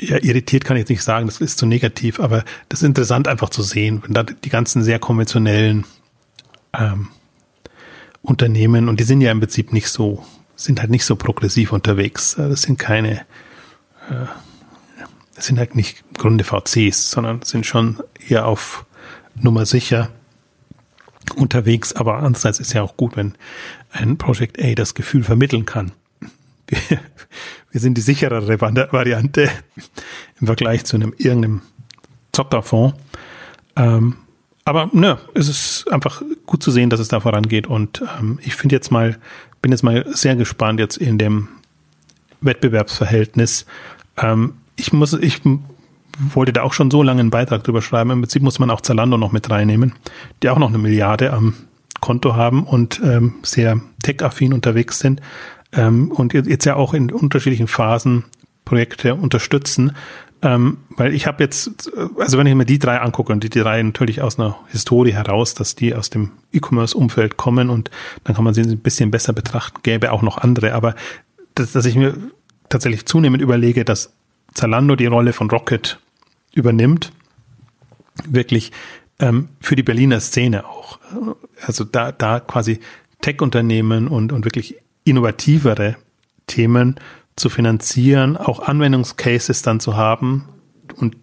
[0.00, 3.28] ja, irritiert kann ich jetzt nicht sagen, das ist zu negativ, aber das ist interessant
[3.28, 5.84] einfach zu sehen, wenn da die ganzen sehr konventionellen
[6.72, 7.08] ähm,
[8.22, 10.24] Unternehmen, und die sind ja im Prinzip nicht so,
[10.54, 12.34] sind halt nicht so progressiv unterwegs.
[12.36, 13.20] Das sind keine,
[14.10, 14.26] äh,
[15.34, 18.84] das sind halt nicht im Grunde VCs, sondern sind schon eher auf
[19.34, 20.10] Nummer sicher
[21.36, 21.92] unterwegs.
[21.92, 23.34] Aber andererseits ist ja auch gut, wenn
[23.90, 25.92] ein Project A das Gefühl vermitteln kann.
[26.68, 27.00] Wir
[27.72, 29.50] sind die sicherere Variante
[30.40, 31.62] im Vergleich zu einem irgendeinem
[32.32, 32.96] Zockerfonds.
[33.76, 34.16] Ähm,
[34.64, 37.66] aber ne, es ist einfach gut zu sehen, dass es da vorangeht.
[37.66, 39.18] Und ähm, ich finde jetzt mal,
[39.62, 41.48] bin jetzt mal sehr gespannt jetzt in dem
[42.40, 43.66] Wettbewerbsverhältnis.
[44.16, 45.40] Ähm, ich muss, ich
[46.18, 48.10] wollte da auch schon so lange einen Beitrag drüber schreiben.
[48.10, 49.94] Im Prinzip muss man auch Zalando noch mit reinnehmen,
[50.42, 51.54] die auch noch eine Milliarde am
[52.00, 55.20] Konto haben und ähm, sehr tech-affin unterwegs sind
[55.72, 58.24] ähm, und jetzt ja auch in unterschiedlichen Phasen
[58.64, 59.92] Projekte unterstützen.
[60.40, 63.58] Ähm, weil ich habe jetzt, also wenn ich mir die drei angucke und die, die
[63.58, 67.90] drei natürlich aus einer Historie heraus, dass die aus dem E-Commerce-Umfeld kommen und
[68.22, 70.94] dann kann man sie ein bisschen besser betrachten, gäbe auch noch andere, aber
[71.56, 72.14] dass, dass ich mir
[72.68, 74.12] tatsächlich zunehmend überlege, dass
[74.54, 75.98] Zalando die Rolle von Rocket
[76.54, 77.12] übernimmt,
[78.26, 78.70] wirklich
[79.18, 80.98] ähm, für die Berliner Szene auch.
[81.66, 82.78] Also da, da quasi
[83.22, 84.76] Tech-Unternehmen und, und wirklich
[85.08, 85.96] innovativere
[86.46, 86.96] Themen
[87.36, 90.48] zu finanzieren, auch Anwendungscases dann zu haben.
[90.96, 91.16] Und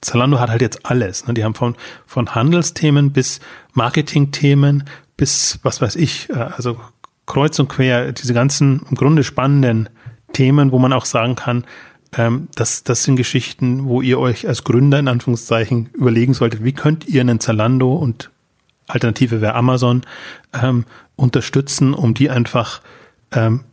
[0.00, 1.26] Zalando hat halt jetzt alles.
[1.26, 1.34] Ne?
[1.34, 1.74] Die haben von,
[2.06, 3.40] von Handelsthemen bis
[3.72, 4.84] Marketingthemen
[5.16, 6.78] bis, was weiß ich, äh, also
[7.26, 9.88] kreuz und quer, diese ganzen im Grunde spannenden
[10.32, 11.64] Themen, wo man auch sagen kann,
[12.16, 16.72] ähm, das, das sind Geschichten, wo ihr euch als Gründer in Anführungszeichen überlegen solltet, wie
[16.72, 18.30] könnt ihr einen Zalando und
[18.86, 20.02] Alternative wäre Amazon
[20.52, 20.84] ähm,
[21.16, 22.80] unterstützen, um die einfach
[23.32, 23.64] ähm,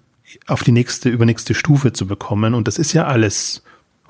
[0.47, 2.53] auf die nächste, übernächste Stufe zu bekommen.
[2.53, 3.63] Und das ist ja alles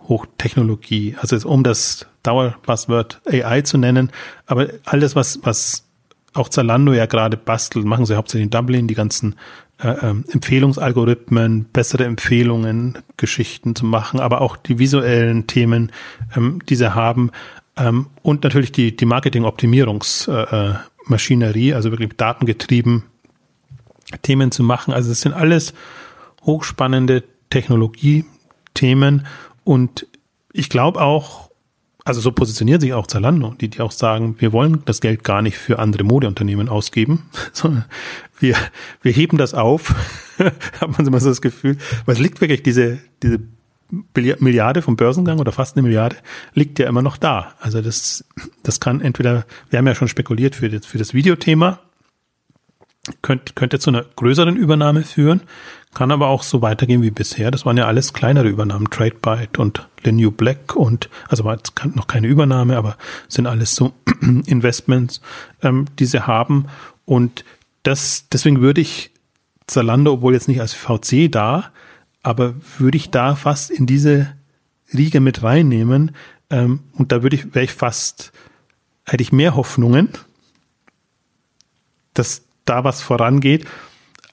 [0.07, 1.15] Hochtechnologie.
[1.19, 4.11] Also um das Dauerbuzzword AI zu nennen,
[4.45, 5.85] aber alles, was, was
[6.33, 9.35] auch Zalando ja gerade bastelt, machen sie hauptsächlich in Dublin, die ganzen
[9.81, 15.91] äh, äh, Empfehlungsalgorithmen, bessere Empfehlungen, Geschichten zu machen, aber auch die visuellen Themen,
[16.35, 17.31] ähm, die sie haben
[17.77, 23.03] ähm, und natürlich die, die Marketing-Optimierungsmaschinerie, äh, also wirklich datengetrieben
[24.21, 24.93] Themen zu machen.
[24.93, 25.73] Also es sind alles
[26.43, 29.25] hochspannende Technologie-Themen
[29.63, 30.07] und
[30.51, 31.49] ich glaube auch,
[32.05, 35.41] also so positioniert sich auch Zalando, die, die auch sagen, wir wollen das Geld gar
[35.41, 37.85] nicht für andere Modeunternehmen ausgeben, sondern
[38.39, 38.55] wir,
[39.01, 39.95] wir heben das auf,
[40.37, 43.39] hat man immer so das Gefühl, weil es liegt wirklich diese, diese
[44.39, 46.15] Milliarde vom Börsengang oder fast eine Milliarde
[46.53, 47.53] liegt ja immer noch da.
[47.59, 48.25] Also das,
[48.63, 51.79] das kann entweder, wir haben ja schon spekuliert für das, für das Videothema,
[53.21, 55.41] könnte, könnte zu einer größeren Übernahme führen,
[55.93, 57.51] kann aber auch so weitergehen wie bisher.
[57.51, 62.07] Das waren ja alles kleinere Übernahmen, TradeByte und New Black und, also war jetzt noch
[62.07, 62.97] keine Übernahme, aber
[63.27, 63.93] sind alles so
[64.45, 65.21] Investments,
[65.61, 66.67] ähm, die sie haben.
[67.05, 67.45] Und
[67.83, 69.11] das, deswegen würde ich
[69.67, 71.71] Zalando, obwohl jetzt nicht als VC da,
[72.21, 74.33] aber würde ich da fast in diese
[74.93, 76.15] Riege mit reinnehmen.
[76.49, 78.31] Ähm, und da würde ich, wäre ich fast,
[79.05, 80.09] hätte ich mehr Hoffnungen,
[82.13, 83.65] dass da was vorangeht,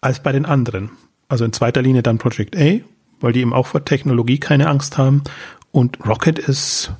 [0.00, 0.90] als bei den anderen.
[1.28, 2.80] Also in zweiter Linie dann Project A,
[3.20, 5.22] weil die eben auch vor Technologie keine Angst haben.
[5.72, 6.92] Und Rocket ist,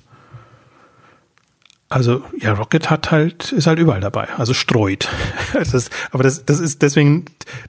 [1.89, 5.09] also ja, Rocket hat halt, ist halt überall dabei, also streut.
[5.53, 7.25] Das, aber das, das ist deswegen,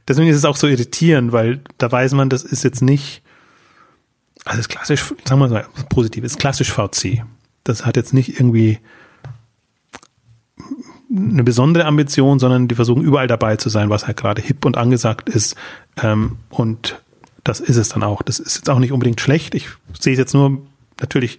[0.08, 3.24] deswegen ist es auch so irritierend, weil da weiß man, das ist jetzt nicht,
[4.46, 7.24] also ist klassisch, sagen wir mal positiv, ist klassisch VC.
[7.64, 8.80] Das hat jetzt nicht irgendwie
[11.14, 14.78] eine besondere Ambition, sondern die versuchen überall dabei zu sein, was halt gerade hip und
[14.78, 15.56] angesagt ist.
[16.02, 17.02] Ähm, und
[17.44, 18.22] das ist es dann auch.
[18.22, 19.56] Das ist jetzt auch nicht unbedingt schlecht.
[19.56, 20.62] Ich sehe es jetzt nur,
[21.00, 21.38] natürlich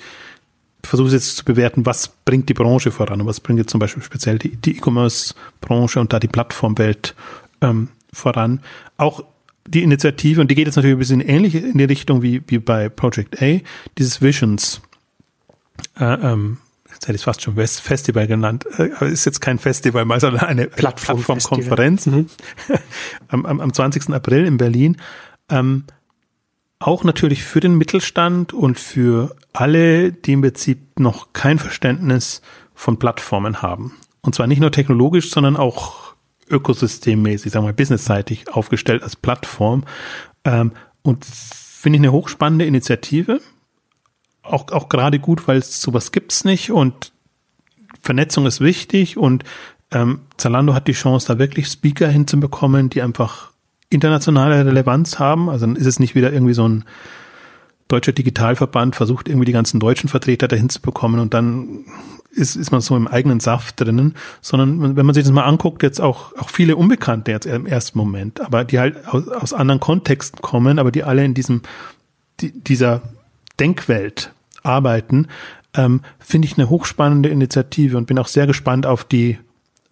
[0.85, 4.03] versuche jetzt zu bewerten, was bringt die Branche voran und was bringt jetzt zum Beispiel
[4.03, 7.15] speziell die, die E-Commerce-Branche und da die Plattformwelt
[7.61, 8.61] ähm, voran.
[8.97, 9.25] Auch
[9.67, 12.59] die Initiative, und die geht jetzt natürlich ein bisschen ähnlich in die Richtung wie, wie
[12.59, 13.61] bei Project A,
[13.97, 14.83] dieses Visions,
[15.99, 16.59] äh, ähm,
[16.93, 20.47] jetzt hätte ich es fast schon Festival genannt, äh, aber ist jetzt kein Festival, sondern
[20.47, 22.27] eine Plattformkonferenz Plattform
[22.69, 22.79] mhm.
[23.29, 24.11] am, am, am 20.
[24.11, 24.97] April in Berlin.
[25.49, 25.85] Ähm,
[26.79, 32.43] auch natürlich für den Mittelstand und für alle, die im Prinzip noch kein Verständnis
[32.75, 33.97] von Plattformen haben.
[34.21, 36.15] Und zwar nicht nur technologisch, sondern auch
[36.49, 39.85] ökosystemmäßig, sagen wir mal, businessseitig aufgestellt als Plattform.
[40.45, 40.73] Ähm,
[41.03, 43.41] und finde ich eine hochspannende Initiative
[44.43, 47.13] auch, auch gerade gut, weil es sowas gibt's nicht und
[48.01, 49.45] Vernetzung ist wichtig und
[49.93, 53.53] ähm, Zalando hat die Chance, da wirklich Speaker hinzubekommen, die einfach
[53.91, 55.49] internationale Relevanz haben.
[55.49, 56.85] Also dann ist es nicht wieder irgendwie so ein
[57.89, 61.85] deutscher Digitalverband versucht irgendwie die ganzen deutschen Vertreter dahin zu bekommen und dann
[62.31, 65.83] ist, ist man so im eigenen Saft drinnen, sondern wenn man sich das mal anguckt,
[65.83, 69.81] jetzt auch, auch viele Unbekannte jetzt im ersten Moment, aber die halt aus, aus anderen
[69.81, 71.61] Kontexten kommen, aber die alle in diesem,
[72.41, 73.03] die, dieser
[73.61, 74.33] Denkwelt
[74.63, 75.29] arbeiten,
[75.75, 79.39] ähm, finde ich eine hochspannende Initiative und bin auch sehr gespannt auf die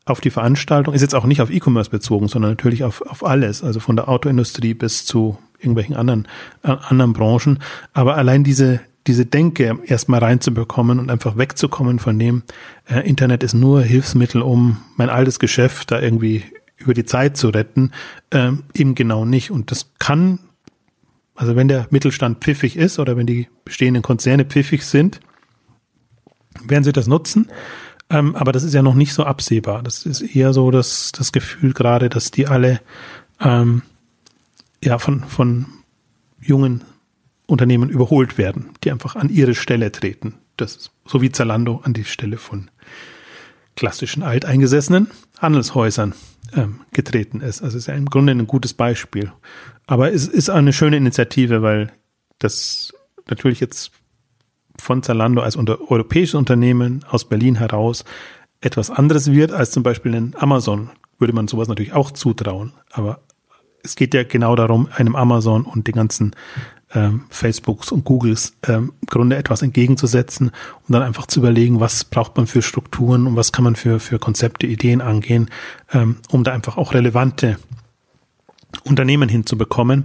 [0.07, 0.93] auf die Veranstaltung.
[0.93, 4.09] Ist jetzt auch nicht auf E-Commerce bezogen, sondern natürlich auf, auf alles, also von der
[4.09, 6.27] Autoindustrie bis zu irgendwelchen anderen,
[6.63, 7.59] äh, anderen Branchen.
[7.93, 12.43] Aber allein diese, diese Denke erstmal reinzubekommen und einfach wegzukommen von dem,
[12.89, 16.45] äh, Internet ist nur Hilfsmittel, um mein altes Geschäft da irgendwie
[16.77, 17.93] über die Zeit zu retten,
[18.31, 19.51] äh, eben genau nicht.
[19.51, 20.39] Und das kann
[21.41, 25.20] also wenn der Mittelstand pfiffig ist oder wenn die bestehenden Konzerne pfiffig sind,
[26.62, 27.51] werden sie das nutzen.
[28.11, 29.82] Ähm, aber das ist ja noch nicht so absehbar.
[29.82, 32.82] Das ist eher so das, das Gefühl gerade, dass die alle
[33.41, 33.80] ähm,
[34.84, 35.64] ja von, von
[36.43, 36.84] jungen
[37.47, 40.34] Unternehmen überholt werden, die einfach an ihre Stelle treten.
[40.59, 42.70] Das so wie Zalando an die Stelle von
[43.76, 46.12] klassischen alteingesessenen Handelshäusern
[46.55, 47.62] ähm, getreten ist.
[47.62, 49.32] Also es ist ja im Grunde ein gutes Beispiel.
[49.86, 51.92] Aber es ist eine schöne Initiative, weil
[52.38, 52.92] das
[53.28, 53.92] natürlich jetzt
[54.78, 58.05] von Zalando als unter europäisches Unternehmen aus Berlin heraus
[58.61, 60.90] etwas anderes wird als zum Beispiel in Amazon.
[61.18, 62.72] Würde man sowas natürlich auch zutrauen.
[62.90, 63.20] Aber
[63.82, 66.34] es geht ja genau darum, einem Amazon und den ganzen
[66.95, 72.05] ähm, Facebooks und Googles ähm, im Grunde etwas entgegenzusetzen und dann einfach zu überlegen, was
[72.05, 75.51] braucht man für Strukturen und was kann man für, für Konzepte, Ideen angehen,
[75.93, 77.59] ähm, um da einfach auch relevante
[78.84, 80.05] Unternehmen hinzubekommen.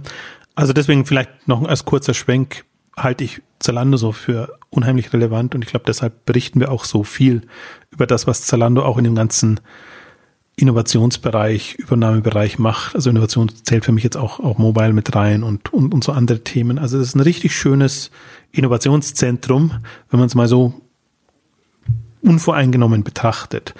[0.54, 2.64] Also deswegen vielleicht noch als kurzer Schwenk
[2.96, 7.04] halte ich Zalando so für unheimlich relevant und ich glaube, deshalb berichten wir auch so
[7.04, 7.42] viel
[7.90, 9.60] über das, was Zalando auch in dem ganzen
[10.56, 12.94] Innovationsbereich, Übernahmebereich macht.
[12.94, 16.12] Also Innovation zählt für mich jetzt auch, auch Mobile mit rein und, und, und so
[16.12, 16.78] andere Themen.
[16.78, 18.10] Also es ist ein richtig schönes
[18.52, 19.72] Innovationszentrum,
[20.10, 20.80] wenn man es mal so
[22.22, 23.74] unvoreingenommen betrachtet.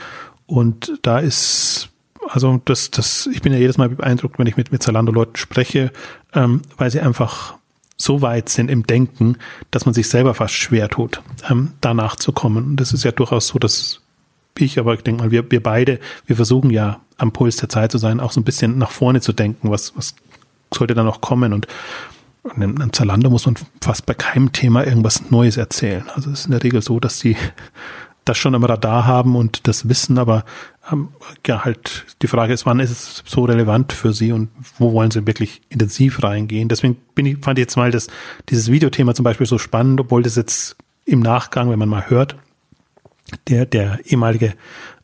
[0.47, 1.89] Und da ist
[2.29, 5.93] also das, das, ich bin ja jedes Mal beeindruckt, wenn ich mit, mit Zalando-Leuten spreche,
[6.35, 7.55] ähm, weil sie einfach
[7.97, 9.39] so weit sind im Denken,
[9.70, 12.64] dass man sich selber fast schwer tut, ähm, danach zu kommen.
[12.64, 14.03] Und das ist ja durchaus so, dass
[14.61, 17.92] ich, aber ich denke mal, wir, wir beide, wir versuchen ja am Puls der Zeit
[17.92, 20.14] zu sein, auch so ein bisschen nach vorne zu denken, was, was
[20.72, 21.52] sollte da noch kommen.
[21.52, 21.66] Und
[22.54, 26.04] einem Zalando muss man fast bei keinem Thema irgendwas Neues erzählen.
[26.14, 27.36] Also es ist in der Regel so, dass sie
[28.24, 30.44] das schon im Radar haben und das wissen, aber
[30.90, 31.09] ähm,
[31.46, 35.12] ja halt die Frage ist, wann ist es so relevant für sie und wo wollen
[35.12, 36.68] sie wirklich intensiv reingehen?
[36.68, 38.09] Deswegen bin ich, fand ich jetzt mal das,
[38.48, 42.36] dieses Videothema zum Beispiel so spannend, obwohl das jetzt im Nachgang, wenn man mal hört,
[43.49, 44.55] der, der ehemalige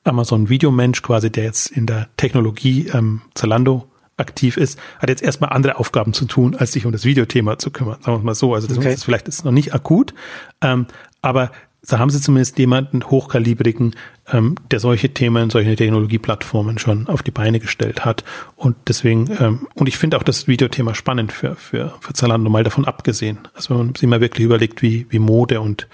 [0.04, 5.78] Amazon-Videomensch quasi, der jetzt in der Technologie ähm, Zalando aktiv ist, hat jetzt erstmal andere
[5.78, 7.98] Aufgaben zu tun, als sich um das Videothema zu kümmern.
[8.02, 8.54] Sagen wir mal so.
[8.54, 8.92] Also das okay.
[8.92, 10.14] ist vielleicht ist noch nicht akut,
[10.60, 10.86] ähm,
[11.22, 11.50] aber
[11.84, 13.96] da haben sie zumindest jemanden hochkalibrigen,
[14.32, 18.22] ähm, der solche Themen, solche Technologieplattformen schon auf die Beine gestellt hat.
[18.54, 22.62] Und deswegen, ähm, und ich finde auch das Videothema spannend für, für, für Zalando, mal
[22.62, 23.38] davon abgesehen.
[23.54, 25.88] Also wenn man sich mal wirklich überlegt, wie, wie Mode und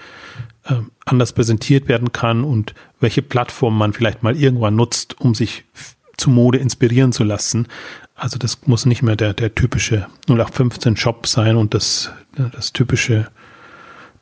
[0.69, 5.65] ähm, anders präsentiert werden kann und welche Plattform man vielleicht mal irgendwann nutzt, um sich
[6.17, 7.67] zu Mode inspirieren zu lassen.
[8.15, 13.31] Also das muss nicht mehr der, der typische 0815 Shop sein und das, das typische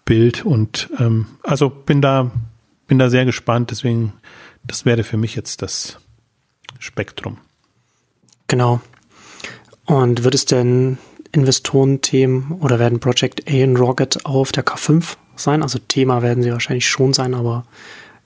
[0.06, 0.46] Bild.
[0.46, 2.32] Und ähm, also bin da,
[2.88, 3.72] bin da sehr gespannt.
[3.72, 4.14] Deswegen,
[4.64, 5.98] das wäre für mich jetzt das
[6.80, 7.40] Spektrum.
[8.48, 8.82] Genau.
[9.86, 10.98] Und wird es denn
[11.32, 15.64] Investorenthemen oder werden Project A und Rocket auf der K5 sein?
[15.64, 17.66] Also Thema werden sie wahrscheinlich schon sein, aber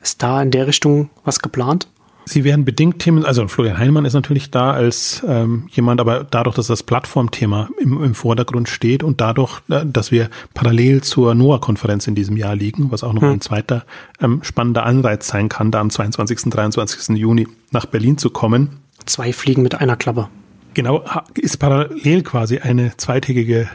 [0.02, 1.88] ist da in der Richtung was geplant?
[2.26, 6.56] Sie werden bedingt Themen, also Florian Heinemann ist natürlich da als ähm, jemand, aber dadurch,
[6.56, 12.08] dass das Plattformthema im, im Vordergrund steht und dadurch, äh, dass wir parallel zur NOAA-Konferenz
[12.08, 13.32] in diesem Jahr liegen, was auch noch hm.
[13.32, 13.86] ein zweiter
[14.22, 16.52] ähm, spannender Anreiz sein kann, da am 22.
[16.52, 17.18] 23.
[17.18, 18.82] Juni nach Berlin zu kommen.
[19.06, 20.28] Zwei Fliegen mit einer Klappe.
[20.74, 21.04] Genau,
[21.34, 23.68] ist parallel quasi eine zweitägige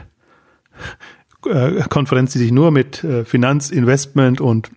[1.89, 4.71] Konferenz, die sich nur mit äh, Finanz, Investment und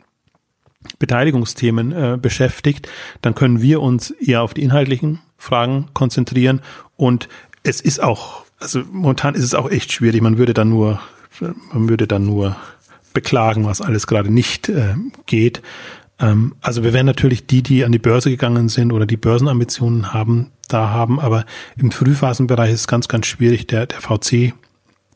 [0.98, 2.88] Beteiligungsthemen äh, beschäftigt,
[3.22, 6.60] dann können wir uns eher auf die inhaltlichen Fragen konzentrieren.
[6.96, 7.28] Und
[7.62, 10.22] es ist auch, also momentan ist es auch echt schwierig.
[10.22, 11.00] Man würde dann nur,
[11.72, 12.56] man würde dann nur
[13.12, 14.94] beklagen, was alles gerade nicht äh,
[15.26, 15.62] geht.
[16.18, 20.12] Ähm, also wir werden natürlich die, die an die Börse gegangen sind oder die Börsenambitionen
[20.12, 21.44] haben, da haben, aber
[21.76, 23.66] im Frühphasenbereich ist es ganz, ganz schwierig.
[23.66, 24.54] Der, der VC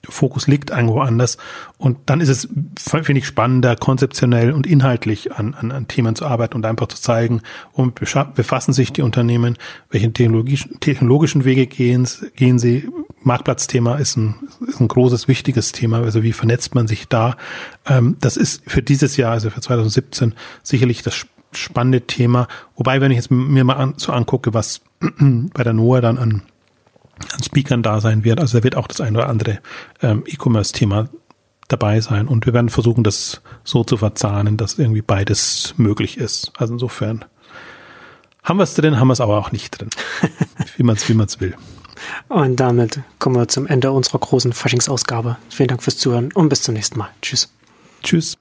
[0.08, 1.38] Fokus liegt irgendwo anders.
[1.78, 2.48] Und dann ist es,
[2.78, 7.00] finde ich, spannender, konzeptionell und inhaltlich an, an, an Themen zu arbeiten und einfach zu
[7.00, 7.42] zeigen,
[7.74, 7.94] womit
[8.34, 9.56] befassen sich die Unternehmen,
[9.90, 12.88] welchen technologischen, technologischen Wege gehen, gehen sie.
[13.22, 14.34] Marktplatzthema ist ein,
[14.66, 16.02] ist ein großes, wichtiges Thema.
[16.02, 17.36] Also wie vernetzt man sich da?
[17.86, 22.48] Ähm, das ist für dieses Jahr, also für 2017, sicherlich das spannende Thema.
[22.76, 26.42] Wobei, wenn ich jetzt mir mal an, so angucke, was bei der NOAA dann an
[27.32, 28.40] an Speakern da sein wird.
[28.40, 29.58] Also da wird auch das eine oder andere
[30.02, 31.08] ähm, E-Commerce-Thema
[31.68, 32.28] dabei sein.
[32.28, 36.52] Und wir werden versuchen, das so zu verzahnen, dass irgendwie beides möglich ist.
[36.56, 37.24] Also insofern
[38.42, 39.90] haben wir es drin, haben wir es aber auch nicht drin.
[40.76, 41.56] wie man es wie man's will.
[42.28, 45.38] Und damit kommen wir zum Ende unserer großen Faschingsausgabe.
[45.48, 47.08] Vielen Dank fürs Zuhören und bis zum nächsten Mal.
[47.22, 47.50] Tschüss.
[48.02, 48.36] Tschüss.